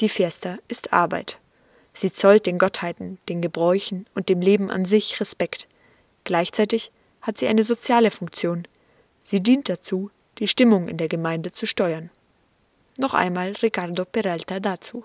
Die 0.00 0.08
Fiesta 0.08 0.56
ist 0.66 0.94
Arbeit. 0.94 1.38
Sie 2.00 2.12
zollt 2.12 2.46
den 2.46 2.60
Gottheiten, 2.60 3.18
den 3.28 3.42
Gebräuchen 3.42 4.06
und 4.14 4.28
dem 4.28 4.40
Leben 4.40 4.70
an 4.70 4.84
sich 4.84 5.18
Respekt. 5.18 5.66
Gleichzeitig 6.22 6.92
hat 7.22 7.38
sie 7.38 7.48
eine 7.48 7.64
soziale 7.64 8.12
Funktion. 8.12 8.68
Sie 9.24 9.40
dient 9.40 9.68
dazu, 9.68 10.12
die 10.38 10.46
Stimmung 10.46 10.86
in 10.86 10.96
der 10.96 11.08
Gemeinde 11.08 11.50
zu 11.50 11.66
steuern. 11.66 12.10
Noch 12.98 13.14
einmal 13.14 13.50
Ricardo 13.62 14.04
Peralta 14.04 14.60
dazu. 14.60 15.04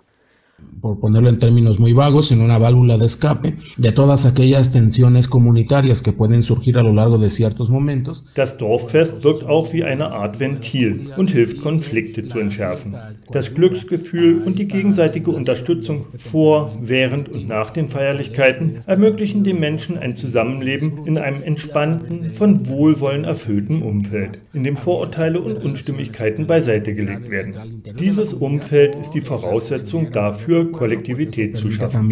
Por 0.83 0.99
ponerlo 0.99 1.29
en 1.29 1.39
términos 1.39 1.79
muy 1.79 1.93
vagos, 1.93 2.31
en 2.33 2.41
una 2.41 2.57
válvula 2.57 2.97
de 2.97 3.05
escape 3.05 3.55
de 3.77 3.91
todas 3.93 4.25
aquellas 4.25 4.71
tensiones 4.71 5.29
comunitarias 5.29 6.01
que 6.01 6.11
pueden 6.11 6.41
surgir 6.41 6.77
a 6.77 6.83
lo 6.83 6.91
largo 6.91 7.17
de 7.17 7.29
ciertos 7.29 7.69
momentos. 7.69 8.25
Das 8.35 8.57
Dorffest 8.57 9.23
wirkt 9.23 9.45
auch 9.45 9.71
wie 9.71 9.83
eine 9.83 10.11
Art 10.11 10.41
Ventil 10.41 11.11
und 11.15 11.31
hilft, 11.31 11.61
Konflikte 11.61 12.25
zu 12.25 12.39
entschärfen. 12.39 12.95
Das 13.31 13.53
Glücksgefühl 13.53 14.43
und 14.45 14.59
die 14.59 14.67
gegenseitige 14.67 15.31
Unterstützung 15.31 16.01
vor, 16.17 16.73
während 16.81 17.29
und 17.29 17.47
nach 17.47 17.71
den 17.71 17.87
Feierlichkeiten 17.87 18.77
ermöglichen 18.85 19.45
den 19.45 19.61
Menschen 19.61 19.97
ein 19.97 20.15
Zusammenleben 20.15 21.05
in 21.05 21.17
einem 21.17 21.43
entspannten, 21.43 22.33
von 22.33 22.67
Wohlwollen 22.67 23.23
erfüllten 23.23 23.81
Umfeld, 23.81 24.45
in 24.53 24.65
dem 24.65 24.75
Vorurteile 24.75 25.39
und 25.39 25.63
Unstimmigkeiten 25.63 26.45
beiseite 26.45 26.93
gelegt 26.93 27.31
werden. 27.31 27.81
Dieses 27.97 28.33
Umfeld 28.33 28.95
ist 28.95 29.11
die 29.11 29.21
Voraussetzung 29.21 30.11
dafür, 30.11 30.52
für 30.53 30.71
Kollektivität 30.71 31.55
zu 31.55 31.71
schaffen. 31.71 32.07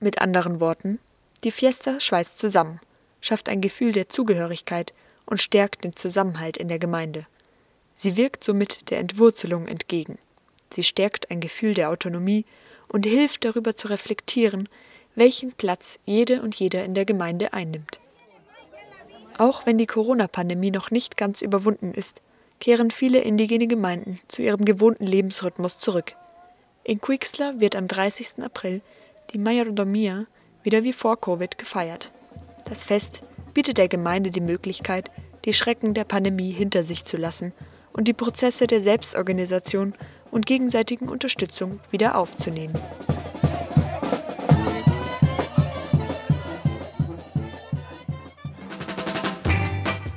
Mit 0.00 0.20
anderen 0.22 0.60
Worten, 0.60 0.98
die 1.44 1.50
Fiesta 1.50 2.00
schweißt 2.00 2.38
zusammen, 2.38 2.80
schafft 3.20 3.50
ein 3.50 3.60
Gefühl 3.60 3.92
der 3.92 4.08
Zugehörigkeit 4.08 4.94
und 5.26 5.38
stärkt 5.38 5.84
den 5.84 5.94
Zusammenhalt 5.94 6.56
in 6.56 6.68
der 6.68 6.78
Gemeinde. 6.78 7.26
Sie 7.92 8.16
wirkt 8.16 8.44
somit 8.44 8.90
der 8.90 8.98
Entwurzelung 8.98 9.66
entgegen. 9.66 10.18
Sie 10.70 10.84
stärkt 10.84 11.30
ein 11.30 11.40
Gefühl 11.40 11.74
der 11.74 11.90
Autonomie 11.90 12.46
und 12.88 13.04
hilft 13.04 13.44
darüber 13.44 13.76
zu 13.76 13.88
reflektieren, 13.88 14.70
welchen 15.16 15.52
Platz 15.52 15.98
jede 16.06 16.40
und 16.40 16.54
jeder 16.54 16.82
in 16.84 16.94
der 16.94 17.04
Gemeinde 17.04 17.52
einnimmt. 17.52 18.00
Auch 19.36 19.66
wenn 19.66 19.76
die 19.76 19.86
Corona-Pandemie 19.86 20.70
noch 20.70 20.90
nicht 20.90 21.18
ganz 21.18 21.42
überwunden 21.42 21.92
ist, 21.92 22.22
kehren 22.60 22.90
viele 22.90 23.20
indigene 23.20 23.66
Gemeinden 23.66 24.18
zu 24.28 24.42
ihrem 24.42 24.64
gewohnten 24.64 25.06
Lebensrhythmus 25.06 25.78
zurück. 25.78 26.14
In 26.84 27.00
Quixla 27.00 27.54
wird 27.58 27.76
am 27.76 27.88
30. 27.88 28.42
April 28.44 28.80
die 29.32 29.38
Mayordomia 29.38 30.26
wieder 30.62 30.84
wie 30.84 30.92
vor 30.92 31.20
Covid 31.20 31.58
gefeiert. 31.58 32.12
Das 32.64 32.84
Fest 32.84 33.20
bietet 33.54 33.78
der 33.78 33.88
Gemeinde 33.88 34.30
die 34.30 34.40
Möglichkeit, 34.40 35.10
die 35.44 35.52
Schrecken 35.52 35.94
der 35.94 36.04
Pandemie 36.04 36.52
hinter 36.52 36.84
sich 36.84 37.04
zu 37.04 37.16
lassen 37.16 37.52
und 37.92 38.08
die 38.08 38.12
Prozesse 38.12 38.66
der 38.66 38.82
Selbstorganisation 38.82 39.94
und 40.30 40.46
gegenseitigen 40.46 41.08
Unterstützung 41.08 41.80
wieder 41.90 42.16
aufzunehmen. 42.16 42.78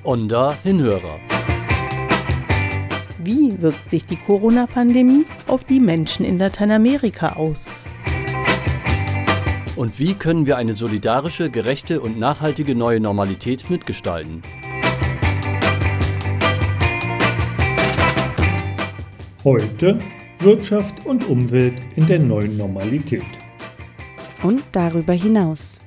Onda 0.03 0.53
Hinhörer 0.63 1.28
wie 3.29 3.61
wirkt 3.61 3.91
sich 3.91 4.07
die 4.07 4.15
Corona-Pandemie 4.15 5.23
auf 5.45 5.63
die 5.63 5.79
Menschen 5.79 6.25
in 6.25 6.39
Lateinamerika 6.39 7.33
aus? 7.33 7.85
Und 9.75 9.99
wie 9.99 10.15
können 10.15 10.47
wir 10.47 10.57
eine 10.57 10.73
solidarische, 10.73 11.51
gerechte 11.51 12.01
und 12.01 12.17
nachhaltige 12.17 12.73
neue 12.73 12.99
Normalität 12.99 13.69
mitgestalten? 13.69 14.41
Heute 19.43 19.99
Wirtschaft 20.39 21.05
und 21.05 21.29
Umwelt 21.29 21.75
in 21.95 22.07
der 22.07 22.17
neuen 22.17 22.57
Normalität. 22.57 23.21
Und 24.41 24.63
darüber 24.71 25.13
hinaus. 25.13 25.79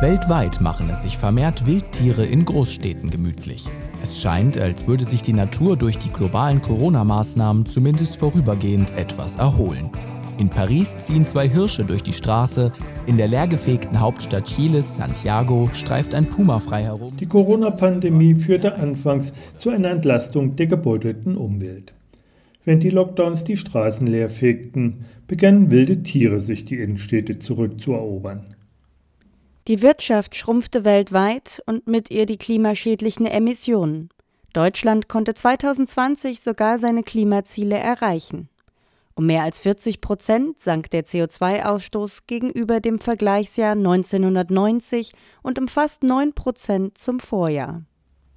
Weltweit 0.00 0.60
machen 0.60 0.90
es 0.90 1.02
sich 1.02 1.16
vermehrt 1.16 1.64
Wildtiere 1.66 2.24
in 2.26 2.44
Großstädten 2.44 3.10
gemütlich. 3.10 3.66
Es 4.08 4.20
scheint, 4.20 4.56
als 4.56 4.86
würde 4.86 5.04
sich 5.04 5.20
die 5.20 5.32
Natur 5.32 5.76
durch 5.76 5.98
die 5.98 6.12
globalen 6.12 6.62
Corona-Maßnahmen 6.62 7.66
zumindest 7.66 8.16
vorübergehend 8.18 8.92
etwas 8.92 9.34
erholen. 9.34 9.90
In 10.38 10.48
Paris 10.48 10.96
ziehen 10.98 11.26
zwei 11.26 11.48
Hirsche 11.48 11.84
durch 11.84 12.04
die 12.04 12.12
Straße, 12.12 12.70
in 13.06 13.16
der 13.16 13.26
leergefegten 13.26 13.98
Hauptstadt 13.98 14.44
Chiles, 14.44 14.96
Santiago, 14.96 15.70
streift 15.72 16.14
ein 16.14 16.28
Puma 16.28 16.60
frei 16.60 16.84
herum. 16.84 17.16
Die 17.16 17.26
Corona-Pandemie 17.26 18.36
führte 18.36 18.76
anfangs 18.76 19.32
zu 19.58 19.70
einer 19.70 19.90
Entlastung 19.90 20.54
der 20.54 20.68
gebeutelten 20.68 21.36
Umwelt. 21.36 21.92
Während 22.64 22.84
die 22.84 22.90
Lockdowns 22.90 23.42
die 23.42 23.56
Straßen 23.56 24.06
leer 24.06 24.28
fegten, 24.30 25.06
begannen 25.26 25.72
wilde 25.72 26.04
Tiere 26.04 26.40
sich 26.40 26.64
die 26.64 26.76
Innenstädte 26.76 27.40
zurückzuerobern. 27.40 28.55
Die 29.68 29.82
Wirtschaft 29.82 30.36
schrumpfte 30.36 30.84
weltweit 30.84 31.60
und 31.66 31.88
mit 31.88 32.12
ihr 32.12 32.24
die 32.24 32.36
klimaschädlichen 32.36 33.26
Emissionen. 33.26 34.10
Deutschland 34.52 35.08
konnte 35.08 35.34
2020 35.34 36.38
sogar 36.38 36.78
seine 36.78 37.02
Klimaziele 37.02 37.76
erreichen. 37.76 38.48
Um 39.16 39.26
mehr 39.26 39.42
als 39.42 39.58
40 39.58 40.00
Prozent 40.00 40.60
sank 40.60 40.90
der 40.90 41.04
CO2-Ausstoß 41.04 42.20
gegenüber 42.28 42.78
dem 42.78 43.00
Vergleichsjahr 43.00 43.72
1990 43.72 45.12
und 45.42 45.58
um 45.58 45.66
fast 45.66 46.04
9 46.04 46.32
Prozent 46.32 46.96
zum 46.96 47.18
Vorjahr. 47.18 47.82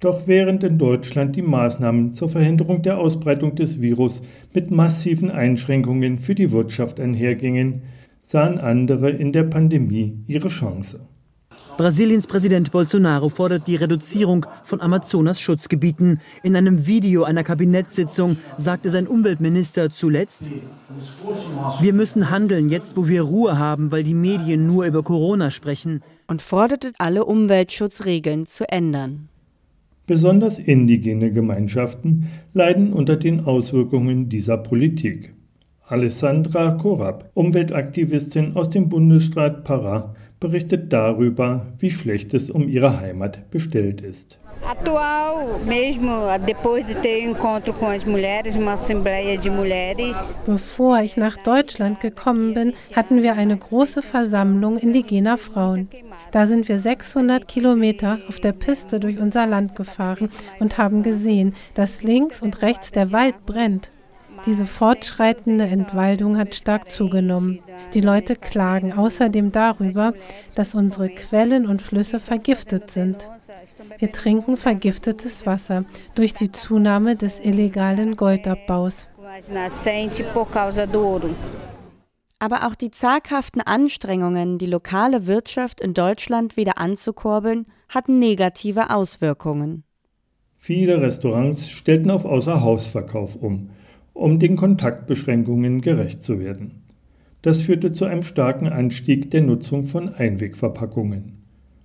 Doch 0.00 0.26
während 0.26 0.64
in 0.64 0.78
Deutschland 0.78 1.36
die 1.36 1.42
Maßnahmen 1.42 2.12
zur 2.12 2.30
Verhinderung 2.30 2.82
der 2.82 2.98
Ausbreitung 2.98 3.54
des 3.54 3.80
Virus 3.80 4.20
mit 4.52 4.72
massiven 4.72 5.30
Einschränkungen 5.30 6.18
für 6.18 6.34
die 6.34 6.50
Wirtschaft 6.50 6.98
einhergingen, 6.98 7.82
sahen 8.22 8.58
andere 8.58 9.10
in 9.10 9.32
der 9.32 9.44
Pandemie 9.44 10.18
ihre 10.26 10.48
Chance. 10.48 11.06
Brasiliens 11.80 12.26
Präsident 12.26 12.72
Bolsonaro 12.72 13.30
fordert 13.30 13.66
die 13.66 13.76
Reduzierung 13.76 14.44
von 14.64 14.82
Amazonas-Schutzgebieten. 14.82 16.20
In 16.42 16.54
einem 16.54 16.86
Video 16.86 17.24
einer 17.24 17.42
Kabinettssitzung 17.42 18.36
sagte 18.58 18.90
sein 18.90 19.06
Umweltminister 19.06 19.88
zuletzt, 19.88 20.50
wir 21.80 21.94
müssen 21.94 22.28
handeln, 22.28 22.68
jetzt 22.68 22.98
wo 22.98 23.08
wir 23.08 23.22
Ruhe 23.22 23.58
haben, 23.58 23.90
weil 23.92 24.02
die 24.02 24.12
Medien 24.12 24.66
nur 24.66 24.84
über 24.84 25.02
Corona 25.02 25.50
sprechen. 25.50 26.02
Und 26.26 26.42
forderte 26.42 26.92
alle 26.98 27.24
Umweltschutzregeln 27.24 28.44
zu 28.44 28.68
ändern. 28.68 29.30
Besonders 30.06 30.58
indigene 30.58 31.32
Gemeinschaften 31.32 32.28
leiden 32.52 32.92
unter 32.92 33.16
den 33.16 33.46
Auswirkungen 33.46 34.28
dieser 34.28 34.58
Politik. 34.58 35.32
Alessandra 35.86 36.72
Korab, 36.72 37.30
Umweltaktivistin 37.32 38.54
aus 38.54 38.68
dem 38.68 38.90
Bundesstaat 38.90 39.66
Pará, 39.66 40.14
berichtet 40.40 40.92
darüber, 40.92 41.66
wie 41.78 41.90
schlecht 41.90 42.32
es 42.32 42.50
um 42.50 42.68
ihre 42.68 42.98
Heimat 42.98 43.50
bestellt 43.50 44.00
ist. 44.00 44.38
Bevor 50.46 51.00
ich 51.00 51.16
nach 51.16 51.36
Deutschland 51.36 52.00
gekommen 52.00 52.54
bin, 52.54 52.72
hatten 52.94 53.22
wir 53.22 53.34
eine 53.34 53.56
große 53.56 54.02
Versammlung 54.02 54.78
indigener 54.78 55.36
Frauen. 55.36 55.88
Da 56.32 56.46
sind 56.46 56.68
wir 56.68 56.78
600 56.78 57.46
Kilometer 57.46 58.18
auf 58.28 58.40
der 58.40 58.52
Piste 58.52 59.00
durch 59.00 59.18
unser 59.18 59.46
Land 59.46 59.76
gefahren 59.76 60.30
und 60.58 60.78
haben 60.78 61.02
gesehen, 61.02 61.54
dass 61.74 62.02
links 62.02 62.40
und 62.40 62.62
rechts 62.62 62.92
der 62.92 63.12
Wald 63.12 63.46
brennt. 63.46 63.90
Diese 64.46 64.66
fortschreitende 64.66 65.64
Entwaldung 65.64 66.38
hat 66.38 66.54
stark 66.54 66.90
zugenommen. 66.90 67.60
Die 67.94 68.00
Leute 68.00 68.36
klagen 68.36 68.92
außerdem 68.92 69.52
darüber, 69.52 70.14
dass 70.54 70.74
unsere 70.74 71.08
Quellen 71.08 71.66
und 71.66 71.82
Flüsse 71.82 72.20
vergiftet 72.20 72.90
sind. 72.90 73.28
Wir 73.98 74.12
trinken 74.12 74.56
vergiftetes 74.56 75.44
Wasser 75.46 75.84
durch 76.14 76.34
die 76.34 76.52
Zunahme 76.52 77.16
des 77.16 77.40
illegalen 77.40 78.16
Goldabbaus. 78.16 79.08
Aber 82.38 82.66
auch 82.66 82.74
die 82.74 82.90
zaghaften 82.90 83.60
Anstrengungen, 83.60 84.58
die 84.58 84.66
lokale 84.66 85.26
Wirtschaft 85.26 85.80
in 85.80 85.92
Deutschland 85.92 86.56
wieder 86.56 86.78
anzukurbeln, 86.78 87.66
hatten 87.88 88.18
negative 88.18 88.90
Auswirkungen. 88.90 89.84
Viele 90.56 91.00
Restaurants 91.00 91.70
stellten 91.70 92.10
auf 92.10 92.24
Außerhausverkauf 92.24 93.36
um, 93.36 93.70
um 94.12 94.38
den 94.38 94.56
Kontaktbeschränkungen 94.56 95.80
gerecht 95.80 96.22
zu 96.22 96.38
werden. 96.38 96.82
Das 97.42 97.62
führte 97.62 97.92
zu 97.92 98.04
einem 98.04 98.22
starken 98.22 98.68
Anstieg 98.68 99.30
der 99.30 99.40
Nutzung 99.42 99.86
von 99.86 100.10
Einwegverpackungen. 100.10 101.38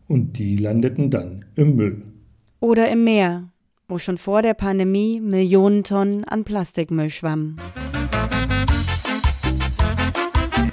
Und 0.08 0.38
die 0.38 0.58
landeten 0.58 1.10
dann 1.10 1.46
im 1.56 1.76
Müll. 1.76 2.04
Oder 2.60 2.92
im 2.92 3.04
Meer, 3.04 3.50
wo 3.88 3.98
schon 3.98 4.18
vor 4.18 4.42
der 4.42 4.54
Pandemie 4.54 5.22
Millionen 5.22 5.84
Tonnen 5.84 6.24
an 6.26 6.44
Plastikmüll 6.44 7.10
schwammen. 7.10 7.58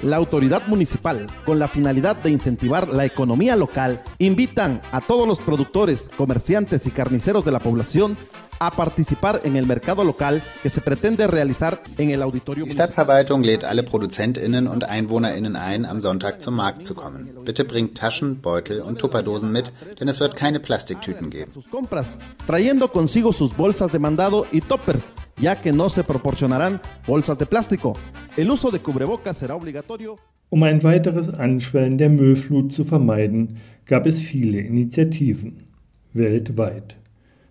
La 0.02 0.16
autoridad 0.16 0.66
municipal, 0.66 1.26
con 1.44 1.58
la 1.58 1.68
finalidad 1.68 2.16
de 2.16 2.30
incentivar 2.30 2.88
la 2.88 3.04
economía 3.04 3.56
local, 3.56 4.02
invitan 4.18 4.80
a 4.92 5.00
todos 5.00 5.26
los 5.26 5.40
productores, 5.40 6.08
comerciantes 6.16 6.86
y 6.86 6.90
carniceros 6.90 7.44
de 7.44 7.52
la 7.52 7.60
población 7.60 8.16
a 8.58 8.70
participar 8.70 9.40
en 9.42 9.56
el 9.56 9.66
mercado 9.66 10.04
local 10.04 10.40
que 10.62 10.70
se 10.70 10.80
pretende 10.80 11.26
realizar 11.26 11.82
en 11.98 12.10
el 12.10 12.22
auditorio 12.22 12.64
Die 12.64 12.72
Stadtverwaltung 12.72 13.42
lädt 13.42 13.64
alle 13.64 13.82
ProduzentInnen 13.82 14.68
und 14.68 14.84
EinwohnerInnen 14.88 15.56
ein, 15.56 15.84
am 15.84 16.00
Sonntag 16.00 16.40
zum 16.40 16.54
Markt 16.54 16.86
zu 16.86 16.94
kommen. 16.94 17.28
Bitte 17.44 17.64
bringt 17.64 17.96
Taschen, 17.96 18.40
Beutel 18.40 18.80
und 18.80 19.00
Tupperdosen 19.00 19.50
mit, 19.50 19.72
denn 19.98 20.06
es 20.06 20.20
wird 20.20 20.36
keine 20.36 20.60
Plastiktüten 20.60 21.28
geben. 21.28 21.50
sus 21.52 21.68
compras, 21.68 22.16
trayendo 22.46 22.86
consigo 22.92 23.32
sus 23.32 23.56
bolsas 23.56 23.90
de 23.90 23.98
mandado 23.98 24.46
y 24.52 24.60
toppers, 24.60 25.02
ya 25.42 25.60
que 25.60 25.72
no 25.72 25.88
se 25.88 26.04
proporcionarán 26.04 26.80
bolsas 27.06 27.38
de 27.38 27.46
plástico. 27.46 27.94
El 28.36 28.50
uso 28.50 28.70
de 28.70 28.78
cubrebocas 28.78 29.36
será 29.36 29.56
obligatorio. 29.56 30.16
Um 30.48 30.62
ein 30.62 30.82
weiteres 30.82 31.28
Anschwellen 31.28 31.98
der 31.98 32.10
Müllflut 32.10 32.72
zu 32.72 32.84
vermeiden, 32.84 33.58
gab 33.84 34.06
es 34.06 34.20
viele 34.20 34.60
Initiativen 34.60 35.66
weltweit. 36.12 36.94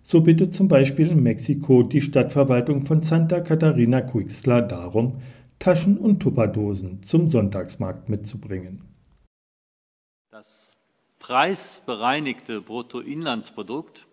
So 0.02 0.20
bittet 0.20 0.54
zum 0.54 0.68
Beispiel 0.68 1.10
in 1.10 1.22
Mexiko 1.22 1.82
die 1.82 2.00
Stadtverwaltung 2.00 2.86
von 2.86 3.02
Santa 3.02 3.40
Catarina 3.40 4.00
Quixtla 4.00 4.62
darum, 4.62 5.20
Taschen 5.58 5.98
und 5.98 6.20
Tupperdosen 6.20 7.02
zum 7.02 7.28
Sonntagsmarkt 7.28 8.08
mitzubringen. 8.08 8.82
Das 10.30 10.76
preisbereinigte 11.18 12.60
Bruttoinlandsprodukt 12.62 14.06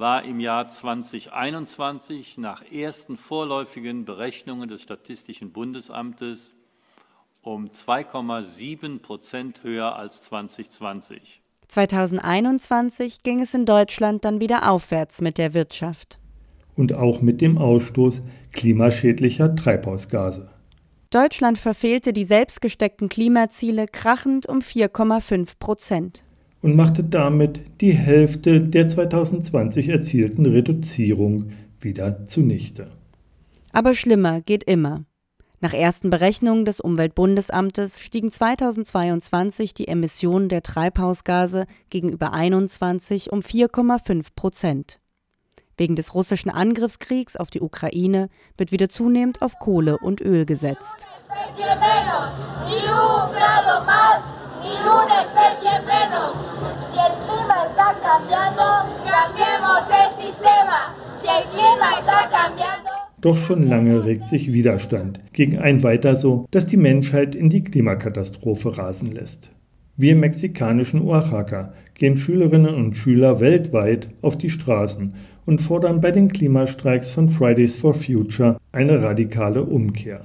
war 0.00 0.24
im 0.24 0.40
Jahr 0.40 0.66
2021 0.66 2.38
nach 2.38 2.64
ersten 2.72 3.18
vorläufigen 3.18 4.06
Berechnungen 4.06 4.66
des 4.66 4.82
Statistischen 4.82 5.52
Bundesamtes 5.52 6.54
um 7.42 7.66
2,7 7.66 9.00
Prozent 9.00 9.62
höher 9.62 9.94
als 9.94 10.22
2020. 10.22 11.42
2021 11.68 13.22
ging 13.22 13.42
es 13.42 13.54
in 13.54 13.66
Deutschland 13.66 14.24
dann 14.24 14.40
wieder 14.40 14.70
aufwärts 14.70 15.20
mit 15.20 15.38
der 15.38 15.54
Wirtschaft. 15.54 16.18
Und 16.76 16.94
auch 16.94 17.20
mit 17.20 17.40
dem 17.42 17.58
Ausstoß 17.58 18.22
klimaschädlicher 18.52 19.54
Treibhausgase. 19.54 20.48
Deutschland 21.10 21.58
verfehlte 21.58 22.12
die 22.12 22.24
selbstgesteckten 22.24 23.08
Klimaziele 23.08 23.86
krachend 23.86 24.46
um 24.46 24.60
4,5 24.60 25.58
Prozent. 25.58 26.24
Und 26.62 26.76
machte 26.76 27.02
damit 27.02 27.60
die 27.80 27.92
Hälfte 27.92 28.60
der 28.60 28.88
2020 28.88 29.88
erzielten 29.88 30.46
Reduzierung 30.46 31.52
wieder 31.80 32.26
zunichte. 32.26 32.88
Aber 33.72 33.94
schlimmer 33.94 34.40
geht 34.42 34.64
immer. 34.64 35.04
Nach 35.62 35.74
ersten 35.74 36.08
Berechnungen 36.08 36.64
des 36.64 36.80
Umweltbundesamtes 36.80 38.00
stiegen 38.00 38.32
2022 38.32 39.74
die 39.74 39.88
Emissionen 39.88 40.48
der 40.48 40.62
Treibhausgase 40.62 41.66
gegenüber 41.90 42.32
21 42.32 43.30
um 43.30 43.40
4,5 43.40 44.26
Prozent. 44.34 45.00
Wegen 45.76 45.96
des 45.96 46.14
russischen 46.14 46.50
Angriffskriegs 46.50 47.36
auf 47.36 47.50
die 47.50 47.60
Ukraine 47.60 48.28
wird 48.56 48.72
wieder 48.72 48.88
zunehmend 48.88 49.42
auf 49.42 49.58
Kohle 49.58 49.98
und 49.98 50.20
Öl 50.22 50.46
gesetzt. 50.46 51.06
Doch 63.20 63.36
schon 63.36 63.68
lange 63.68 64.04
regt 64.04 64.28
sich 64.28 64.52
Widerstand 64.52 65.20
gegen 65.32 65.58
ein 65.58 65.82
Weiter 65.82 66.16
so, 66.16 66.46
das 66.50 66.66
die 66.66 66.78
Menschheit 66.78 67.34
in 67.34 67.50
die 67.50 67.62
Klimakatastrophe 67.62 68.78
rasen 68.78 69.12
lässt. 69.12 69.50
Wir 69.96 70.12
im 70.12 70.20
mexikanischen 70.20 71.02
Oaxaca 71.02 71.74
gehen 71.92 72.16
Schülerinnen 72.16 72.74
und 72.74 72.94
Schüler 72.94 73.40
weltweit 73.40 74.08
auf 74.22 74.38
die 74.38 74.48
Straßen 74.48 75.14
und 75.44 75.60
fordern 75.60 76.00
bei 76.00 76.10
den 76.10 76.32
Klimastreiks 76.32 77.10
von 77.10 77.28
Fridays 77.28 77.76
for 77.76 77.92
Future 77.92 78.56
eine 78.72 79.02
radikale 79.02 79.62
Umkehr. 79.62 80.22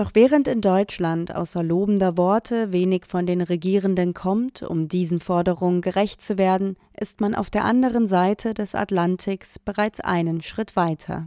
Doch 0.00 0.12
während 0.14 0.48
in 0.48 0.62
Deutschland 0.62 1.34
außer 1.36 1.62
lobender 1.62 2.16
Worte 2.16 2.72
wenig 2.72 3.04
von 3.06 3.26
den 3.26 3.42
Regierenden 3.42 4.14
kommt, 4.14 4.62
um 4.62 4.88
diesen 4.88 5.20
Forderungen 5.20 5.82
gerecht 5.82 6.24
zu 6.24 6.38
werden, 6.38 6.78
ist 6.98 7.20
man 7.20 7.34
auf 7.34 7.50
der 7.50 7.66
anderen 7.66 8.08
Seite 8.08 8.54
des 8.54 8.74
Atlantiks 8.74 9.58
bereits 9.58 10.00
einen 10.00 10.40
Schritt 10.40 10.74
weiter. 10.74 11.26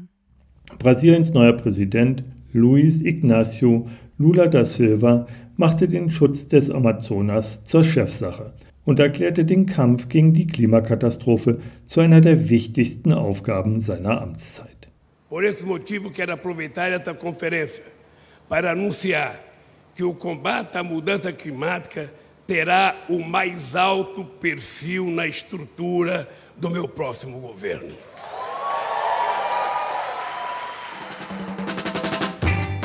Brasiliens 0.79 1.33
neuer 1.33 1.53
Präsident 1.53 2.23
Luiz 2.51 2.99
Ignacio 2.99 3.87
Lula 4.17 4.47
da 4.47 4.65
Silva 4.65 5.27
machte 5.55 5.87
den 5.87 6.09
Schutz 6.09 6.47
des 6.47 6.71
Amazonas 6.71 7.63
zur 7.65 7.83
Chefsache 7.83 8.53
und 8.85 8.99
erklärte 8.99 9.45
den 9.45 9.67
Kampf 9.67 10.09
gegen 10.09 10.33
die 10.33 10.47
Klimakatastrophe 10.47 11.59
zu 11.85 11.99
einer 11.99 12.21
der 12.21 12.49
wichtigsten 12.49 13.13
Aufgaben 13.13 13.81
seiner 13.81 14.19
Amtszeit. 14.19 14.69
Por 15.29 15.43
esse 15.43 15.63
motivo, 15.63 16.09
quero 16.09 16.33
aproveitar 16.33 16.91
esta 16.91 17.13
conferência 17.13 17.92
para 18.53 18.69
anunciar 18.69 19.39
que 19.95 20.03
o 20.03 20.13
combate 20.13 20.77
à 20.77 20.83
mudança 20.83 21.33
climática 21.33 22.13
terá 22.45 22.95
o 23.09 23.17
mais 23.17 23.75
alto 23.75 24.23
perfil 24.23 25.07
na 25.07 25.25
estrutura 25.25 26.29
do 26.55 26.69
meu 26.69 26.87
próximo 26.87 27.39
governo. 27.39 27.95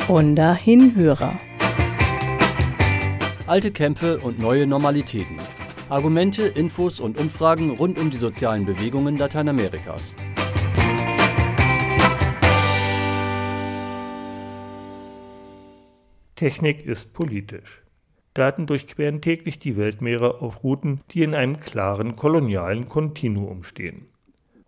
Runder 0.07 0.59
Hinhörer. 0.67 1.39
Alte 3.45 3.69
Kämpfe 3.69 4.17
und 4.23 4.39
neue 4.39 4.65
Normalitäten. 4.65 5.37
Argumente, 5.87 6.47
Infos 6.47 6.99
und 6.99 7.19
Umfragen 7.19 7.69
rund 7.69 7.99
um 7.99 8.09
die 8.09 8.17
sozialen 8.17 8.65
Bewegungen 8.65 9.19
Lateinamerikas. 9.19 10.15
Technik 16.39 16.85
ist 16.85 17.11
politisch. 17.11 17.81
Daten 18.33 18.65
durchqueren 18.65 19.19
täglich 19.19 19.59
die 19.59 19.75
Weltmeere 19.75 20.39
auf 20.39 20.63
Routen, 20.63 21.01
die 21.11 21.23
in 21.23 21.35
einem 21.35 21.59
klaren 21.59 22.15
kolonialen 22.15 22.87
Kontinuum 22.87 23.63
stehen. 23.63 24.07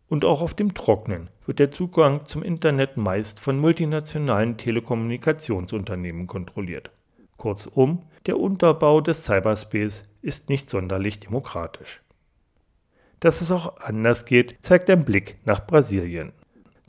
Und 0.09 0.25
auch 0.25 0.41
auf 0.41 0.53
dem 0.53 0.73
Trocknen 0.73 1.29
wird 1.45 1.59
der 1.59 1.71
Zugang 1.71 2.25
zum 2.25 2.43
Internet 2.43 2.97
meist 2.97 3.39
von 3.39 3.57
multinationalen 3.57 4.57
Telekommunikationsunternehmen 4.57 6.27
kontrolliert. 6.27 6.91
Kurzum, 7.37 8.01
der 8.25 8.37
Unterbau 8.37 8.99
des 8.99 9.23
Cyberspace 9.23 10.03
ist 10.21 10.49
nicht 10.49 10.69
sonderlich 10.69 11.21
demokratisch. 11.21 12.01
Dass 13.21 13.39
es 13.39 13.49
auch 13.49 13.77
anders 13.77 14.25
geht, 14.25 14.57
zeigt 14.59 14.89
ein 14.89 15.05
Blick 15.05 15.37
nach 15.45 15.65
Brasilien. 15.65 16.33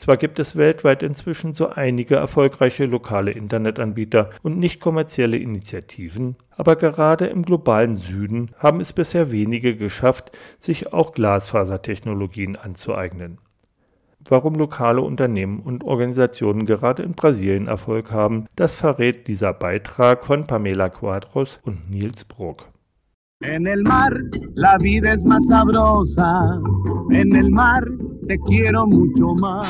Zwar 0.02 0.16
gibt 0.16 0.40
es 0.40 0.56
weltweit 0.56 1.04
inzwischen 1.04 1.54
so 1.54 1.68
einige 1.68 2.16
erfolgreiche 2.16 2.86
lokale 2.86 3.30
Internetanbieter 3.30 4.30
und 4.42 4.58
nicht 4.58 4.80
kommerzielle 4.80 5.36
Initiativen, 5.36 6.34
aber 6.50 6.74
gerade 6.74 7.26
im 7.26 7.44
globalen 7.44 7.94
Süden 7.94 8.50
haben 8.58 8.80
es 8.80 8.92
bisher 8.92 9.30
wenige 9.30 9.76
geschafft, 9.76 10.36
sich 10.58 10.92
auch 10.92 11.12
Glasfasertechnologien 11.12 12.56
anzueignen. 12.56 13.38
Warum 14.28 14.56
lokale 14.56 15.02
Unternehmen 15.02 15.60
und 15.60 15.84
Organisationen 15.84 16.66
gerade 16.66 17.04
in 17.04 17.12
Brasilien 17.12 17.68
Erfolg 17.68 18.10
haben, 18.10 18.46
das 18.56 18.74
verrät 18.74 19.28
dieser 19.28 19.52
Beitrag 19.52 20.26
von 20.26 20.48
Pamela 20.48 20.88
Quadros 20.88 21.60
und 21.62 21.88
Nils 21.88 22.24
Bruck. 22.24 22.71
En 23.42 23.66
el 23.66 23.82
mar 23.82 24.14
la 24.54 24.78
vida 24.78 25.12
es 25.12 25.24
más 25.24 25.46
sabrosa. 25.46 26.60
En 27.10 27.34
el 27.34 27.50
mar 27.50 27.84
te 28.28 28.38
quiero 28.38 28.86
mucho 28.86 29.34
más. 29.34 29.66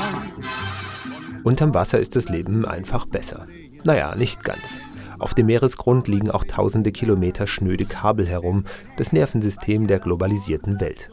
Unterm 1.42 1.72
Wasser 1.72 1.98
ist 1.98 2.14
das 2.14 2.28
Leben 2.28 2.66
einfach 2.66 3.06
besser. 3.06 3.46
Naja, 3.84 4.14
nicht 4.14 4.44
ganz. 4.44 4.80
Auf 5.18 5.32
dem 5.34 5.46
Meeresgrund 5.46 6.06
liegen 6.06 6.30
auch 6.30 6.44
tausende 6.44 6.92
Kilometer 6.92 7.46
schnöde 7.46 7.86
Kabel 7.86 8.26
herum, 8.26 8.64
das 8.98 9.12
Nervensystem 9.12 9.86
der 9.86 10.00
globalisierten 10.00 10.78
Welt. 10.80 11.08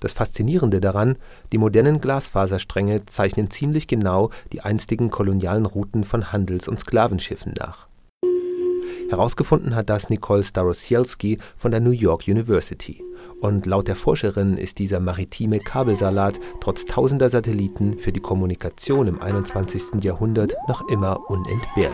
Das 0.00 0.12
Faszinierende 0.12 0.80
daran, 0.80 1.16
die 1.52 1.58
modernen 1.58 2.00
Glasfaserstränge 2.00 3.06
zeichnen 3.06 3.50
ziemlich 3.50 3.86
genau 3.86 4.30
die 4.52 4.62
einstigen 4.62 5.10
kolonialen 5.10 5.66
Routen 5.66 6.02
von 6.02 6.32
Handels- 6.32 6.66
und 6.66 6.80
Sklavenschiffen 6.80 7.54
nach. 7.56 7.86
Herausgefunden 9.12 9.76
hat 9.76 9.90
das 9.90 10.08
Nicole 10.08 10.42
Starosielski 10.42 11.36
von 11.58 11.70
der 11.70 11.80
New 11.80 11.90
York 11.90 12.26
University. 12.26 13.04
Und 13.42 13.66
laut 13.66 13.86
der 13.86 13.94
Forscherin 13.94 14.56
ist 14.56 14.78
dieser 14.78 15.00
maritime 15.00 15.58
Kabelsalat 15.58 16.40
trotz 16.60 16.86
tausender 16.86 17.28
Satelliten 17.28 17.98
für 17.98 18.10
die 18.10 18.20
Kommunikation 18.20 19.08
im 19.08 19.20
21. 19.20 20.02
Jahrhundert 20.02 20.54
noch 20.66 20.88
immer 20.88 21.20
unentbehrlich. 21.28 21.92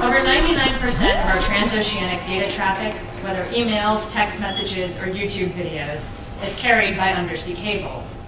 Over 0.00 0.20
99% 0.20 1.18
of 1.18 1.34
our 1.34 1.40
transoceanic 1.40 2.20
data 2.28 2.48
traffic, 2.54 2.94
whether 3.24 3.44
emails, 3.52 4.12
text 4.12 4.38
messages, 4.38 4.96
or 5.00 5.06
YouTube 5.08 5.52
videos, 5.56 6.08
is 6.46 6.54
carried 6.56 6.96
by 6.96 7.12
undersea 7.18 7.54
cables. 7.54 8.21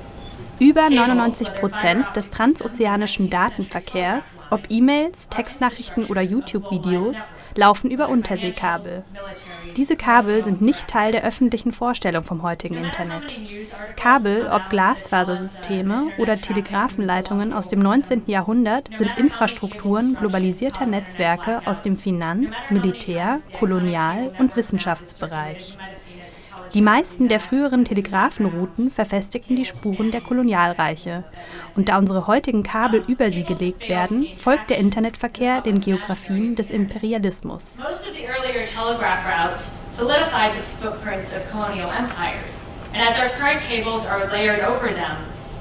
Über 0.64 0.88
99 0.88 1.56
Prozent 1.56 2.06
des 2.16 2.30
transozeanischen 2.30 3.28
Datenverkehrs, 3.28 4.24
ob 4.48 4.70
E-Mails, 4.70 5.28
Textnachrichten 5.28 6.06
oder 6.06 6.22
YouTube-Videos, 6.22 7.16
laufen 7.54 7.90
über 7.90 8.08
Unterseekabel. 8.08 9.04
Diese 9.76 9.94
Kabel 9.94 10.42
sind 10.42 10.62
nicht 10.62 10.88
Teil 10.88 11.12
der 11.12 11.22
öffentlichen 11.22 11.72
Vorstellung 11.72 12.24
vom 12.24 12.42
heutigen 12.42 12.76
Internet. 12.76 13.38
Kabel, 13.96 14.48
ob 14.50 14.70
Glasfasersysteme 14.70 16.06
oder 16.16 16.40
Telegrafenleitungen 16.40 17.52
aus 17.52 17.68
dem 17.68 17.80
19. 17.80 18.22
Jahrhundert, 18.26 18.88
sind 18.96 19.18
Infrastrukturen 19.18 20.16
globalisierter 20.18 20.86
Netzwerke 20.86 21.60
aus 21.66 21.82
dem 21.82 21.98
Finanz-, 21.98 22.56
Militär-, 22.70 23.40
Kolonial- 23.58 24.32
und 24.38 24.56
Wissenschaftsbereich. 24.56 25.76
Die 26.74 26.82
meisten 26.82 27.28
der 27.28 27.38
früheren 27.38 27.84
Telegrafenrouten 27.84 28.90
verfestigten 28.90 29.54
die 29.54 29.64
Spuren 29.64 30.10
der 30.10 30.20
Kolonialreiche. 30.20 31.22
Und 31.76 31.88
da 31.88 31.98
unsere 31.98 32.26
heutigen 32.26 32.64
Kabel 32.64 33.00
über 33.06 33.30
sie 33.30 33.44
gelegt 33.44 33.88
werden, 33.88 34.26
folgt 34.36 34.70
der 34.70 34.78
Internetverkehr 34.78 35.60
den 35.60 35.80
Geografien 35.80 36.56
des 36.56 36.70
Imperialismus. 36.70 37.76
Most 37.78 38.08
of 38.08 38.14
the 38.16 38.26
earlier 38.26 38.66
telegraph 38.66 39.24
routes 39.24 39.70
solidified 39.92 40.50
the 40.56 40.84
footprints 40.84 41.32
of 41.32 41.42
empires, 41.52 42.60
and 42.92 43.08
as 43.08 43.20
our 43.20 43.28
current 43.38 43.60
cables 43.62 44.04
are 44.04 44.26
layered 44.32 44.64
over 44.64 44.88
them, 44.88 45.16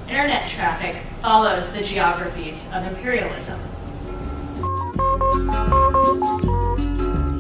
internet 0.08 0.50
traffic 0.50 0.96
follows 1.22 1.72
the 1.74 1.84
geographies 1.84 2.66
of 2.74 2.88
imperialism. 2.88 3.60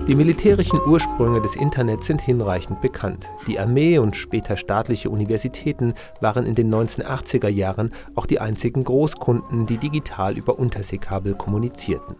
Die 0.07 0.15
militärischen 0.15 0.81
Ursprünge 0.85 1.39
des 1.39 1.55
Internets 1.55 2.07
sind 2.07 2.19
hinreichend 2.19 2.81
bekannt. 2.81 3.29
Die 3.47 3.57
Armee 3.57 3.99
und 3.99 4.17
später 4.17 4.57
staatliche 4.57 5.09
Universitäten 5.09 5.93
waren 6.19 6.45
in 6.45 6.55
den 6.55 6.69
1980er 6.73 7.47
Jahren 7.47 7.93
auch 8.13 8.25
die 8.25 8.41
einzigen 8.41 8.83
Großkunden, 8.83 9.65
die 9.65 9.77
digital 9.77 10.37
über 10.37 10.59
Unterseekabel 10.59 11.35
kommunizierten. 11.35 12.17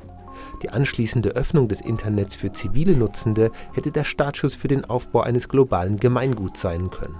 Die 0.62 0.69
anschließende 0.69 1.32
Öffnung 1.32 1.67
des 1.67 1.82
Internets 1.82 2.38
für 2.38 2.54
zivile 2.54 2.96
Nutzende 2.96 3.52
hätte 3.74 3.91
der 3.91 4.06
Startschuss 4.06 4.56
für 4.56 4.69
den 4.69 4.86
Aufbau 4.86 5.19
eines 5.19 5.50
globalen 5.50 5.98
Gemeinguts 5.98 6.62
sein 6.62 6.89
können. 6.89 7.19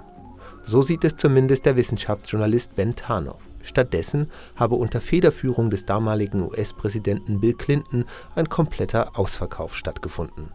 So 0.64 0.80
sieht 0.80 1.04
es 1.04 1.14
zumindest 1.16 1.66
der 1.66 1.76
Wissenschaftsjournalist 1.76 2.74
Ben 2.74 2.96
Tarnow. 2.96 3.36
Stattdessen 3.64 4.30
habe 4.54 4.76
unter 4.76 5.00
Federführung 5.00 5.70
des 5.70 5.84
damaligen 5.84 6.42
US-Präsidenten 6.42 7.40
Bill 7.40 7.54
Clinton 7.54 8.04
ein 8.34 8.48
kompletter 8.48 9.18
Ausverkauf 9.18 9.74
stattgefunden. 9.74 10.52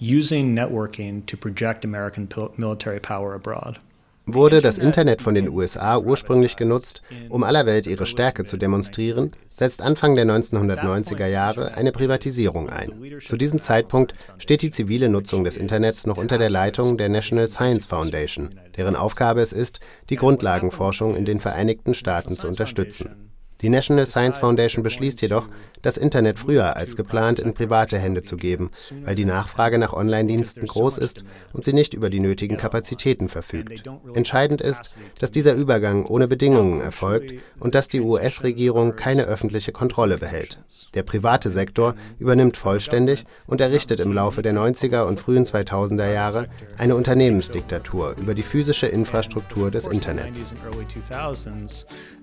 Using 0.00 0.52
networking 0.52 1.24
to 1.26 1.36
project 1.36 1.84
American 1.84 2.28
military 2.56 3.00
power 3.00 3.34
abroad 3.34 3.78
wurde 4.26 4.60
das 4.60 4.78
Internet 4.78 5.22
von 5.22 5.34
den 5.34 5.48
USA 5.48 5.98
ursprünglich 5.98 6.56
genutzt, 6.56 7.02
um 7.28 7.42
aller 7.42 7.66
Welt 7.66 7.86
ihre 7.86 8.06
Stärke 8.06 8.44
zu 8.44 8.56
demonstrieren, 8.56 9.32
setzt 9.48 9.82
Anfang 9.82 10.14
der 10.14 10.26
1990er 10.26 11.26
Jahre 11.26 11.74
eine 11.74 11.92
Privatisierung 11.92 12.70
ein. 12.70 12.92
Zu 13.20 13.36
diesem 13.36 13.60
Zeitpunkt 13.60 14.14
steht 14.38 14.62
die 14.62 14.70
zivile 14.70 15.08
Nutzung 15.08 15.44
des 15.44 15.56
Internets 15.56 16.06
noch 16.06 16.18
unter 16.18 16.38
der 16.38 16.50
Leitung 16.50 16.96
der 16.96 17.08
National 17.08 17.48
Science 17.48 17.86
Foundation, 17.86 18.50
deren 18.76 18.96
Aufgabe 18.96 19.40
es 19.40 19.52
ist, 19.52 19.80
die 20.08 20.16
Grundlagenforschung 20.16 21.16
in 21.16 21.24
den 21.24 21.40
Vereinigten 21.40 21.94
Staaten 21.94 22.36
zu 22.36 22.46
unterstützen. 22.46 23.32
Die 23.62 23.68
National 23.68 24.06
Science 24.06 24.38
Foundation 24.38 24.82
beschließt 24.82 25.22
jedoch, 25.22 25.46
das 25.82 25.96
Internet 25.96 26.38
früher 26.38 26.76
als 26.76 26.96
geplant 26.96 27.38
in 27.38 27.54
private 27.54 27.98
Hände 27.98 28.22
zu 28.22 28.36
geben, 28.36 28.70
weil 29.04 29.14
die 29.14 29.24
Nachfrage 29.24 29.78
nach 29.78 29.92
Online-Diensten 29.92 30.66
groß 30.66 30.98
ist 30.98 31.24
und 31.52 31.64
sie 31.64 31.72
nicht 31.72 31.92
über 31.92 32.08
die 32.08 32.20
nötigen 32.20 32.56
Kapazitäten 32.56 33.28
verfügt. 33.28 33.82
Entscheidend 34.14 34.60
ist, 34.60 34.96
dass 35.18 35.30
dieser 35.30 35.54
Übergang 35.54 36.06
ohne 36.06 36.28
Bedingungen 36.28 36.80
erfolgt 36.80 37.34
und 37.58 37.74
dass 37.74 37.88
die 37.88 38.00
US-Regierung 38.00 38.96
keine 38.96 39.24
öffentliche 39.24 39.72
Kontrolle 39.72 40.18
behält. 40.18 40.58
Der 40.94 41.02
private 41.02 41.50
Sektor 41.50 41.94
übernimmt 42.18 42.56
vollständig 42.56 43.24
und 43.46 43.60
errichtet 43.60 44.00
im 44.00 44.12
Laufe 44.12 44.42
der 44.42 44.54
90er 44.54 45.02
und 45.02 45.18
frühen 45.18 45.44
2000er 45.44 46.12
Jahre 46.12 46.46
eine 46.78 46.94
Unternehmensdiktatur 46.94 48.14
über 48.20 48.34
die 48.34 48.42
physische 48.42 48.86
Infrastruktur 48.86 49.70
des 49.70 49.86
Internets. 49.86 50.54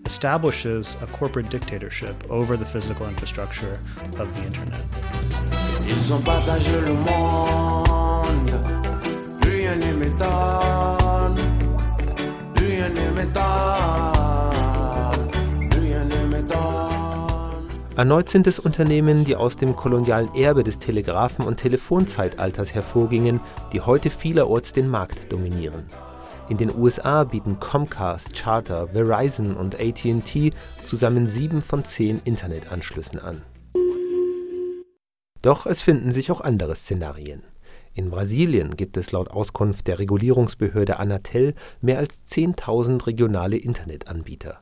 establishes 0.06 0.96
a 1.02 1.08
corporate 1.08 1.50
dictatorship 1.50 2.16
over 2.32 2.56
the 2.56 2.66
physical 2.66 3.06
infrastructure 3.06 3.49
of 4.20 4.28
the 4.36 4.46
internet. 4.46 4.84
Ils 5.88 6.14
ont 6.14 6.22
partagé 6.22 6.72
le 6.82 6.94
monde, 6.94 8.52
rien 9.42 9.76
ne 9.76 9.92
m'étonne, 9.94 11.40
rien 12.56 12.90
ne 12.90 13.10
m'étonne, 13.16 13.42
rien 15.82 16.06
ne 16.06 16.28
m'étonne. 16.28 17.66
Erneut 17.98 18.30
sind 18.30 18.48
es 18.48 18.60
Unternehmen, 18.60 19.26
die 19.26 19.36
aus 19.36 19.58
dem 19.58 19.76
kolonialen 19.76 20.34
Erbe 20.36 20.64
des 20.64 20.80
Telegrafen- 20.80 21.46
und 21.46 21.58
Telefonzeitalters 21.58 22.74
hervorgingen, 22.74 23.40
die 23.74 23.82
heute 23.82 24.10
vielerorts 24.10 24.74
den 24.74 24.88
Markt 24.88 25.32
dominieren. 25.32 25.86
In 26.50 26.58
den 26.58 26.76
USA 26.76 27.26
bieten 27.26 27.60
Comcast, 27.60 28.34
Charter, 28.34 28.88
Verizon 28.88 29.56
und 29.56 29.80
ATT 29.80 30.52
zusammen 30.84 31.28
sieben 31.28 31.62
von 31.62 31.86
zehn 31.86 32.20
Internetanschlüssen 32.26 33.20
an. 33.20 33.44
Doch 35.44 35.68
es 35.68 35.84
finden 35.84 36.12
sich 36.12 36.32
auch 36.32 36.42
andere 36.42 36.76
Szenarien. 36.76 37.44
In 37.94 38.10
Brasilien 38.10 38.76
gibt 38.76 38.98
es 38.98 39.12
laut 39.12 39.30
Auskunft 39.30 39.86
der 39.86 40.00
Regulierungsbehörde 40.00 40.98
Anatel 40.98 41.54
mehr 41.82 42.00
als 42.00 42.26
10.000 42.28 43.06
regionale 43.06 43.58
Internetanbieter. 43.58 44.60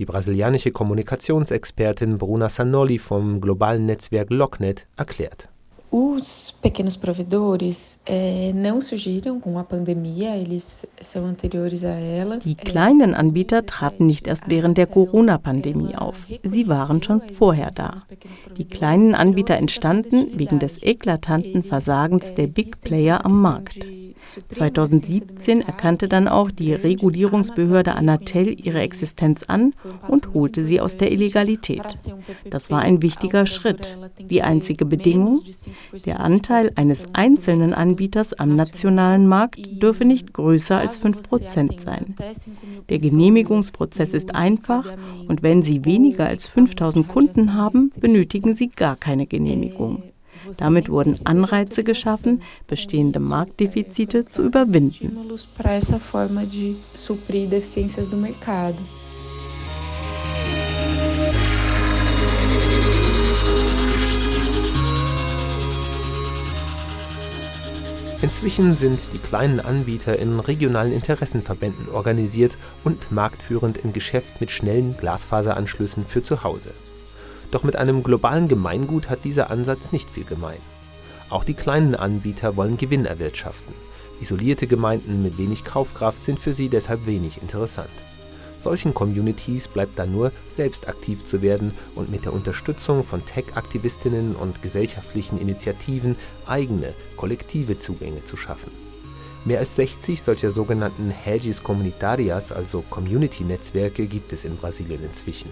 Die 0.00 0.06
brasilianische 0.06 0.72
Kommunikationsexpertin 0.72 2.18
Bruna 2.18 2.48
Sanoli 2.48 2.98
vom 2.98 3.40
globalen 3.40 3.86
Netzwerk 3.86 4.30
Locknet 4.30 4.88
erklärt. 4.96 5.48
Os 5.90 6.54
pequenos 6.62 6.96
provedores 6.96 7.98
eh, 8.06 8.52
não 8.54 8.80
surgiram 8.80 9.40
com 9.40 9.58
a 9.58 9.64
pandemia, 9.64 10.36
eles 10.36 10.86
são 11.00 11.26
anteriores 11.26 11.84
a 11.84 11.90
ela. 11.90 12.38
Die 12.38 12.54
kleinen 12.54 13.12
Anbieter 13.12 13.66
traten 13.66 14.06
nicht 14.06 14.28
erst 14.28 14.48
während 14.48 14.78
der 14.78 14.86
Corona-Pandemie 14.86 15.96
auf. 15.96 16.26
Sie 16.44 16.68
waren 16.68 17.02
schon 17.02 17.22
vorher 17.32 17.72
da. 17.72 17.96
Die 18.56 18.66
kleinen 18.66 19.16
Anbieter 19.16 19.56
entstanden 19.56 20.28
wegen 20.38 20.60
des 20.60 20.80
eklatanten 20.80 21.64
Versagens 21.64 22.34
der 22.36 22.46
Big 22.46 22.80
Player 22.82 23.24
am 23.24 23.40
Markt. 23.40 23.88
2017 24.52 25.62
erkannte 25.62 26.08
dann 26.08 26.28
auch 26.28 26.50
die 26.50 26.74
Regulierungsbehörde 26.74 27.94
Anatel 27.94 28.56
ihre 28.60 28.80
Existenz 28.80 29.42
an 29.44 29.74
und 30.08 30.34
holte 30.34 30.64
sie 30.64 30.80
aus 30.80 30.96
der 30.96 31.12
Illegalität. 31.12 31.82
Das 32.48 32.70
war 32.70 32.80
ein 32.80 33.02
wichtiger 33.02 33.46
Schritt. 33.46 33.96
Die 34.18 34.42
einzige 34.42 34.84
Bedingung, 34.84 35.42
der 36.06 36.20
Anteil 36.20 36.72
eines 36.76 37.06
einzelnen 37.14 37.74
Anbieters 37.74 38.32
am 38.34 38.54
nationalen 38.54 39.26
Markt 39.26 39.82
dürfe 39.82 40.04
nicht 40.04 40.32
größer 40.32 40.78
als 40.78 40.96
5 40.98 41.28
Prozent 41.28 41.80
sein. 41.80 42.14
Der 42.88 42.98
Genehmigungsprozess 42.98 44.12
ist 44.12 44.34
einfach 44.34 44.84
und 45.28 45.42
wenn 45.42 45.62
Sie 45.62 45.84
weniger 45.84 46.26
als 46.26 46.46
5000 46.46 47.08
Kunden 47.08 47.54
haben, 47.54 47.90
benötigen 47.98 48.54
Sie 48.54 48.68
gar 48.68 48.96
keine 48.96 49.26
Genehmigung. 49.26 50.02
Damit 50.58 50.88
wurden 50.88 51.16
Anreize 51.24 51.84
geschaffen, 51.84 52.42
bestehende 52.66 53.20
Marktdefizite 53.20 54.24
zu 54.24 54.42
überwinden. 54.42 55.16
Inzwischen 68.22 68.76
sind 68.76 69.00
die 69.14 69.18
kleinen 69.18 69.60
Anbieter 69.60 70.18
in 70.18 70.40
regionalen 70.40 70.92
Interessenverbänden 70.92 71.88
organisiert 71.88 72.58
und 72.84 73.10
marktführend 73.10 73.78
im 73.78 73.94
Geschäft 73.94 74.42
mit 74.42 74.50
schnellen 74.50 74.94
Glasfaseranschlüssen 74.98 76.04
für 76.06 76.22
zu 76.22 76.42
Hause. 76.42 76.74
Doch 77.50 77.64
mit 77.64 77.76
einem 77.76 78.02
globalen 78.02 78.48
Gemeingut 78.48 79.08
hat 79.08 79.24
dieser 79.24 79.50
Ansatz 79.50 79.92
nicht 79.92 80.10
viel 80.10 80.24
gemein. 80.24 80.60
Auch 81.30 81.44
die 81.44 81.54
kleinen 81.54 81.94
Anbieter 81.94 82.56
wollen 82.56 82.76
Gewinn 82.76 83.06
erwirtschaften. 83.06 83.74
Isolierte 84.20 84.66
Gemeinden 84.66 85.22
mit 85.22 85.38
wenig 85.38 85.64
Kaufkraft 85.64 86.24
sind 86.24 86.38
für 86.38 86.52
sie 86.52 86.68
deshalb 86.68 87.06
wenig 87.06 87.40
interessant. 87.40 87.90
Solchen 88.58 88.92
Communities 88.92 89.68
bleibt 89.68 89.98
dann 89.98 90.12
nur, 90.12 90.32
selbst 90.50 90.86
aktiv 90.86 91.24
zu 91.24 91.40
werden 91.40 91.72
und 91.94 92.10
mit 92.10 92.26
der 92.26 92.34
Unterstützung 92.34 93.04
von 93.04 93.24
Tech-Aktivistinnen 93.24 94.36
und 94.36 94.60
gesellschaftlichen 94.60 95.38
Initiativen 95.38 96.16
eigene, 96.46 96.92
kollektive 97.16 97.78
Zugänge 97.78 98.22
zu 98.24 98.36
schaffen. 98.36 98.72
Mehr 99.46 99.60
als 99.60 99.76
60 99.76 100.20
solcher 100.20 100.50
sogenannten 100.50 101.10
Hedges 101.10 101.62
Comunitarias, 101.62 102.52
also 102.52 102.82
Community-Netzwerke, 102.90 104.04
gibt 104.04 104.34
es 104.34 104.44
in 104.44 104.56
Brasilien 104.58 105.02
inzwischen. 105.02 105.48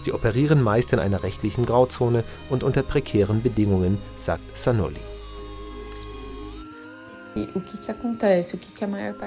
Sie 0.00 0.12
operieren 0.12 0.62
meist 0.62 0.92
in 0.92 0.98
einer 0.98 1.22
rechtlichen 1.22 1.66
Grauzone 1.66 2.24
und 2.50 2.62
unter 2.62 2.82
prekären 2.82 3.42
Bedingungen, 3.42 3.98
sagt 4.16 4.56
Sanoli. 4.56 5.00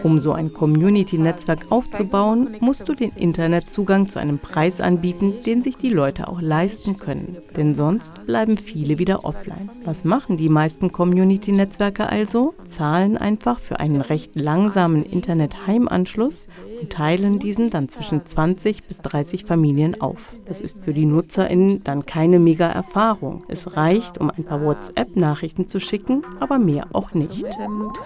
Um 0.03 0.19
so 0.19 0.33
ein 0.33 0.53
Community-Netzwerk 0.53 1.67
aufzubauen, 1.69 2.57
musst 2.59 2.87
du 2.87 2.93
den 2.93 3.11
Internetzugang 3.11 4.07
zu 4.07 4.19
einem 4.19 4.39
Preis 4.39 4.81
anbieten, 4.81 5.35
den 5.45 5.61
sich 5.61 5.77
die 5.77 5.89
Leute 5.89 6.27
auch 6.27 6.41
leisten 6.41 6.97
können. 6.97 7.37
Denn 7.55 7.75
sonst 7.75 8.13
bleiben 8.25 8.57
viele 8.57 8.99
wieder 8.99 9.25
offline. 9.25 9.69
Was 9.85 10.03
machen 10.03 10.37
die 10.37 10.49
meisten 10.49 10.91
Community-Netzwerke 10.91 12.09
also? 12.09 12.53
Zahlen 12.69 13.17
einfach 13.17 13.59
für 13.59 13.79
einen 13.79 14.01
recht 14.01 14.35
langsamen 14.35 15.03
Internet-Heimanschluss 15.03 16.47
und 16.81 16.91
teilen 16.91 17.39
diesen 17.39 17.69
dann 17.69 17.89
zwischen 17.89 18.25
20 18.25 18.87
bis 18.87 19.01
30 19.01 19.45
Familien 19.45 19.99
auf. 20.01 20.35
Das 20.45 20.61
ist 20.61 20.83
für 20.83 20.93
die 20.93 21.05
NutzerInnen 21.05 21.81
dann 21.83 22.05
keine 22.05 22.39
mega 22.39 22.67
Erfahrung. 22.67 23.43
Es 23.47 23.75
reicht, 23.75 24.17
um 24.17 24.29
ein 24.29 24.43
paar 24.43 24.63
WhatsApp-Nachrichten 24.63 25.67
zu 25.67 25.79
schicken, 25.79 26.23
aber 26.39 26.59
mehr 26.59 26.87
auch 26.93 27.13
nicht 27.13 27.31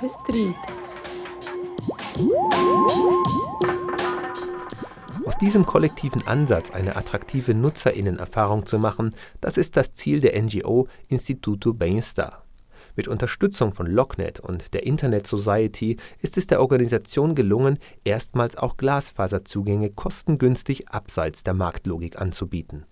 restrito. 0.02 0.56
Aus 5.26 5.38
diesem 5.38 5.66
kollektiven 5.66 6.26
Ansatz 6.28 6.72
eine 6.72 6.96
attraktive 6.96 7.54
Nutzerinnenerfahrung 7.54 8.66
zu 8.66 8.80
machen, 8.80 9.16
das 9.42 9.58
ist 9.58 9.76
das 9.76 9.94
Ziel 9.94 10.20
der 10.20 10.42
NGO 10.42 10.88
Instituto 11.08 11.74
Bem-Estar. 11.74 12.44
Mit 12.96 13.10
Unterstützung 13.10 13.74
von 13.74 13.88
LockNet 13.88 14.40
und 14.40 14.74
der 14.74 14.86
Internet 14.86 15.28
Society 15.28 15.98
ist 16.22 16.38
es 16.38 16.48
der 16.48 16.62
Organisation 16.62 17.36
gelungen, 17.36 17.80
erstmals 18.06 18.56
auch 18.56 18.78
Glasfaserzugänge 18.78 19.90
kostengünstig 19.90 20.88
abseits 20.88 21.44
der 21.44 21.54
Marktlogik 21.54 22.22
anzubieten. 22.22 22.86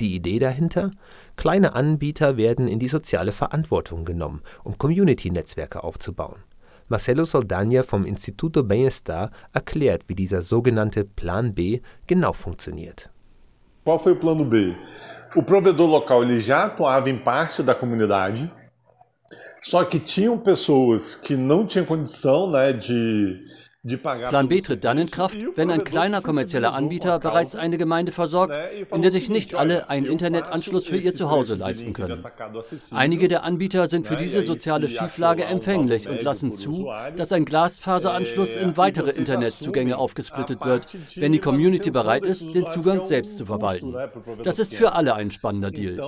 Die 0.00 0.14
Idee 0.14 0.38
dahinter? 0.38 0.90
Kleine 1.36 1.74
Anbieter 1.74 2.36
werden 2.36 2.68
in 2.68 2.78
die 2.78 2.88
soziale 2.88 3.32
Verantwortung 3.32 4.04
genommen, 4.04 4.42
um 4.64 4.76
Community-Netzwerke 4.76 5.84
aufzubauen. 5.84 6.42
Marcelo 6.88 7.24
Soldania 7.24 7.82
vom 7.82 8.04
Instituto 8.04 8.62
Bem-Estar 8.62 9.30
erklärt, 9.52 10.02
wie 10.08 10.14
dieser 10.14 10.42
sogenannte 10.42 11.04
Plan 11.04 11.54
B 11.54 11.80
genau 12.06 12.32
funktioniert. 12.32 13.10
Qual 13.84 13.98
foi 13.98 14.12
o 14.12 14.16
plano 14.16 14.44
B? 14.44 14.74
O 15.34 15.42
provedor 15.42 15.88
local 15.88 16.22
ele 16.22 16.40
já 16.40 16.64
atuava 16.64 17.08
em 17.08 17.18
parte 17.18 17.62
da 17.62 17.74
comunidade, 17.74 18.50
só 19.62 19.84
que 19.84 19.98
tinham 19.98 20.38
pessoas 20.38 21.14
que 21.14 21.36
não 21.36 21.66
tinham 21.66 21.86
condição 21.86 22.50
né, 22.50 22.72
de 22.72 23.40
Plan 23.86 24.48
B 24.48 24.62
tritt 24.62 24.82
dann 24.82 24.96
in 24.96 25.10
Kraft, 25.10 25.36
wenn 25.56 25.70
ein 25.70 25.84
kleiner 25.84 26.22
kommerzieller 26.22 26.72
Anbieter 26.72 27.18
bereits 27.18 27.54
eine 27.54 27.76
Gemeinde 27.76 28.12
versorgt, 28.12 28.56
in 28.90 29.02
der 29.02 29.10
sich 29.10 29.28
nicht 29.28 29.54
alle 29.54 29.90
einen 29.90 30.06
Internetanschluss 30.06 30.86
für 30.86 30.96
ihr 30.96 31.14
Zuhause 31.14 31.54
leisten 31.54 31.92
können. 31.92 32.24
Einige 32.92 33.28
der 33.28 33.44
Anbieter 33.44 33.86
sind 33.88 34.06
für 34.06 34.16
diese 34.16 34.42
soziale 34.42 34.88
Schieflage 34.88 35.44
empfänglich 35.44 36.08
und 36.08 36.22
lassen 36.22 36.50
zu, 36.50 36.90
dass 37.14 37.30
ein 37.32 37.44
Glasfaseranschluss 37.44 38.56
in 38.56 38.78
weitere 38.78 39.10
Internetzugänge 39.10 39.98
aufgesplittet 39.98 40.64
wird, 40.64 40.86
wenn 41.16 41.32
die 41.32 41.38
Community 41.38 41.90
bereit 41.90 42.24
ist, 42.24 42.54
den 42.54 42.66
Zugang 42.66 43.04
selbst 43.04 43.36
zu 43.36 43.44
verwalten. 43.44 43.94
Das 44.44 44.58
ist 44.58 44.74
für 44.74 44.94
alle 44.94 45.14
ein 45.14 45.30
spannender 45.30 45.70
Deal. 45.70 46.00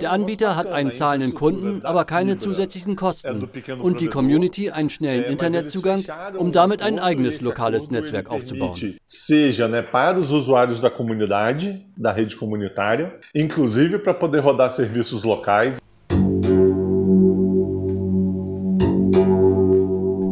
Der 0.00 0.12
Anbieter 0.12 0.56
hat 0.56 0.68
einen 0.68 0.92
zahlenden 0.92 1.34
Kunden, 1.34 1.84
aber 1.84 2.06
keine 2.06 2.38
zusätzlichen 2.38 2.96
Kosten 2.96 3.50
und 3.82 4.00
die 4.00 4.08
Community 4.08 4.70
einen 4.70 4.88
schnellen 4.88 5.24
Internetzugang, 5.24 6.04
um 6.38 6.52
damit 6.52 6.80
einen 6.80 6.98
eigenen 6.98 7.17
eigenes 7.18 7.40
lokales 7.40 7.90
Netzwerk 7.90 8.30
aufzubauen. 8.30 8.96
Seja 9.04 9.68
né, 9.68 9.82
para 9.82 10.18
os 10.18 10.30
usuários 10.30 10.80
da 10.80 10.90
comunidade, 10.90 11.84
da 11.96 12.12
rede 12.12 12.36
comunitária, 12.36 13.18
inclusive 13.34 13.98
para 13.98 14.14
poder 14.14 14.40
rodar 14.40 14.70
serviços 14.70 15.24
locais. 15.24 15.78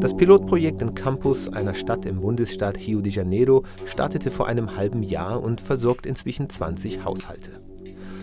Das 0.00 0.14
Pilotprojekt 0.14 0.82
in 0.82 0.94
Campus, 0.94 1.48
einer 1.48 1.74
Stadt 1.74 2.06
im 2.06 2.20
Bundesstaat 2.20 2.78
Rio 2.78 3.00
de 3.00 3.10
Janeiro, 3.10 3.64
startete 3.86 4.30
vor 4.30 4.46
einem 4.46 4.76
halben 4.76 5.02
Jahr 5.02 5.42
und 5.42 5.60
versorgt 5.60 6.06
inzwischen 6.06 6.48
20 6.48 7.04
Haushalte. 7.04 7.65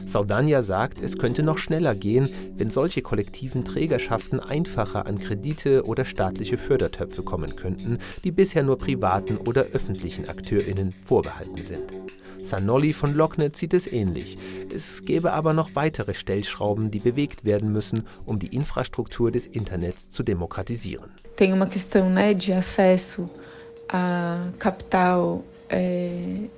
Saudania 0.06 0.62
sagt, 0.62 1.02
es 1.02 1.18
könnte 1.18 1.44
noch 1.44 1.58
schneller 1.58 1.96
gehen, 1.96 2.30
wenn 2.58 2.70
solche 2.70 3.02
kollektiven 3.02 3.66
Trägerschaften 3.66 4.40
einfacher 4.40 5.06
an 5.06 5.18
Kredite 5.18 5.86
oder 5.86 6.06
staatliche 6.06 6.58
Fördertöpfe 6.58 7.24
kommen 7.24 7.56
könnten, 7.56 8.00
die 8.24 8.32
bisher 8.32 8.64
nur 8.64 8.78
privaten 8.78 9.38
oder 9.38 9.64
öffentlichen 9.74 10.30
AkteurInnen 10.30 10.94
vorbehalten 11.06 11.64
sind. 11.64 11.94
Sanolli 12.44 12.92
von 12.92 13.14
Locknet 13.14 13.56
sieht 13.56 13.74
es 13.74 13.88
ähnlich. 13.88 14.38
Es 14.74 15.06
gäbe 15.06 15.32
aber 15.32 15.54
noch 15.54 15.76
weitere 15.76 16.14
Stellschrauben, 16.14 16.92
die 16.92 17.00
bewegt 17.00 17.46
werden 17.46 17.72
müssen, 17.72 18.06
um 18.26 18.38
die 18.38 18.54
Infrastruktur 18.54 19.32
des 19.32 19.46
Internets 19.46 20.10
zu 20.10 20.24
demokratisieren. 20.24 21.12
Tem 21.36 21.52
uma 21.52 21.66
questão 21.66 22.10
né, 22.10 22.34
de 22.36 22.54
acesso 22.54 23.28
a 23.88 24.52
capital 24.60 25.44
eh, 25.70 26.50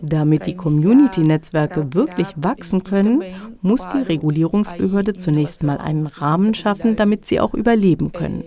damit 0.00 0.46
die 0.46 0.56
Community-Netzwerke 0.56 1.94
wirklich 1.94 2.28
wachsen 2.36 2.84
können, 2.84 3.22
muss 3.62 3.88
die 3.88 4.02
Regulierungsbehörde 4.02 5.14
zunächst 5.14 5.62
mal 5.62 5.78
einen 5.78 6.06
Rahmen 6.06 6.54
schaffen, 6.54 6.96
damit 6.96 7.26
sie 7.26 7.40
auch 7.40 7.54
überleben 7.54 8.12
können. 8.12 8.44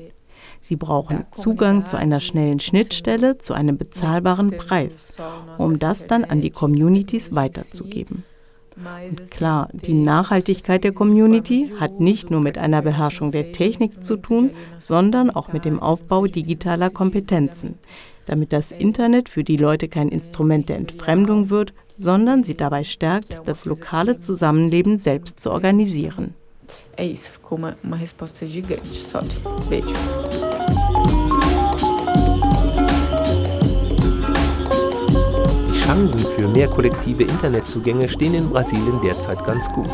Sie 0.59 0.77
brauchen 0.77 1.25
Zugang 1.31 1.85
zu 1.85 1.97
einer 1.97 2.21
schnellen 2.21 2.61
Schnittstelle 2.61 3.37
zu 3.37 3.53
einem 3.53 3.77
bezahlbaren 3.77 4.51
Preis, 4.51 5.17
um 5.57 5.77
das 5.77 6.07
dann 6.07 6.23
an 6.23 6.39
die 6.39 6.51
Communities 6.51 7.35
weiterzugeben. 7.35 8.23
Und 8.77 9.29
klar, 9.29 9.69
die 9.73 9.93
Nachhaltigkeit 9.93 10.83
der 10.83 10.93
Community 10.93 11.71
hat 11.79 11.99
nicht 11.99 12.31
nur 12.31 12.39
mit 12.39 12.57
einer 12.57 12.81
Beherrschung 12.81 13.31
der 13.31 13.51
Technik 13.51 14.03
zu 14.03 14.17
tun, 14.17 14.51
sondern 14.77 15.29
auch 15.29 15.53
mit 15.53 15.65
dem 15.65 15.79
Aufbau 15.79 16.25
digitaler 16.27 16.89
Kompetenzen 16.89 17.77
damit 18.25 18.53
das 18.53 18.71
Internet 18.71 19.29
für 19.29 19.43
die 19.43 19.57
Leute 19.57 19.87
kein 19.87 20.09
Instrument 20.09 20.69
der 20.69 20.77
Entfremdung 20.77 21.49
wird, 21.49 21.73
sondern 21.95 22.43
sie 22.43 22.55
dabei 22.55 22.83
stärkt, 22.83 23.35
das 23.45 23.65
lokale 23.65 24.19
Zusammenleben 24.19 24.97
selbst 24.97 25.39
zu 25.39 25.51
organisieren. 25.51 26.33
É 26.95 27.05
isso, 27.05 27.31
ficou 27.31 27.57
uma, 27.57 27.75
uma 27.83 27.97
resposta 27.97 28.45
gigante. 28.45 28.87
Sorry. 28.93 29.27
Beijo. 29.69 29.93
Die 35.67 35.79
Chancen 35.79 36.19
für 36.19 36.47
mehr 36.47 36.67
kollektive 36.67 37.23
Internetzugänge 37.23 38.07
stehen 38.07 38.35
in 38.35 38.49
Brasilien 38.49 39.01
derzeit 39.01 39.43
ganz 39.43 39.67
gut. 39.71 39.89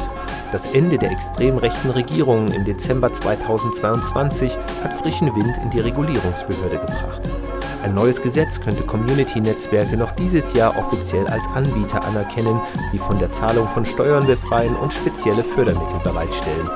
Das 0.52 0.66
Ende 0.74 0.98
der 0.98 1.12
extrem 1.12 1.58
rechten 1.58 1.92
Regierung 1.92 2.52
im 2.52 2.66
Dezember 2.66 3.14
2022 3.14 4.58
hat 4.84 4.94
frischen 4.94 5.34
Wind 5.36 5.58
in 5.64 5.70
die 5.70 5.80
Regulierungsbehörde 5.80 6.80
gebracht. 6.80 7.39
Ein 7.84 7.94
neues 7.94 8.22
Gesetz 8.22 8.60
könnte 8.60 8.84
Community-Netzwerke 8.84 9.96
noch 9.96 10.12
dieses 10.12 10.54
Jahr 10.54 10.78
offiziell 10.78 11.26
als 11.28 11.46
Anbieter 11.56 12.04
anerkennen, 12.04 12.60
die 12.92 12.98
von 12.98 13.18
der 13.20 13.32
Zahlung 13.32 13.68
von 13.70 13.86
Steuern 13.86 14.28
befreien 14.28 14.76
und 14.76 14.94
spezielle 14.94 15.44
Fördermittel 15.44 16.00
bereitstellen. 16.04 16.70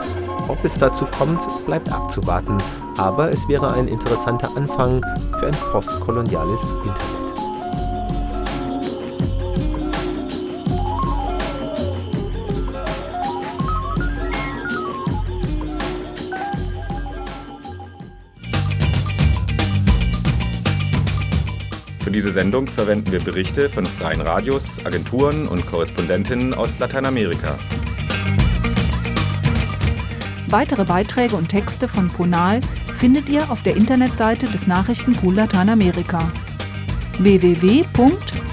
Ob 0.48 0.64
es 0.64 0.78
dazu 0.78 1.06
kommt, 1.18 1.42
bleibt 1.66 1.92
abzuwarten, 1.92 2.58
aber 2.98 3.32
es 3.32 3.48
wäre 3.48 3.74
ein 3.74 3.88
interessanter 3.88 4.50
Anfang 4.56 5.02
für 5.40 5.48
ein 5.48 5.56
postkoloniales 5.72 6.62
Internet. 6.86 7.23
Sendung 22.34 22.68
verwenden 22.68 23.12
wir 23.12 23.22
Berichte 23.22 23.70
von 23.70 23.86
freien 23.86 24.20
Radios, 24.20 24.86
Agenturen 24.86 25.48
und 25.48 25.66
Korrespondentinnen 25.66 26.54
aus 26.54 26.78
Lateinamerika. 26.80 27.58
Weitere 30.48 30.84
Beiträge 30.84 31.36
und 31.36 31.50
Texte 31.50 31.88
von 31.88 32.08
Ponal 32.08 32.60
findet 33.00 33.30
ihr 33.30 33.50
auf 33.50 33.64
der 33.64 33.76
Internetseite 33.76 34.46
des 34.48 34.68
Nachrichtenpool 34.68 35.36
Lateinamerika 35.36 36.32
www.npla.de 37.20 38.44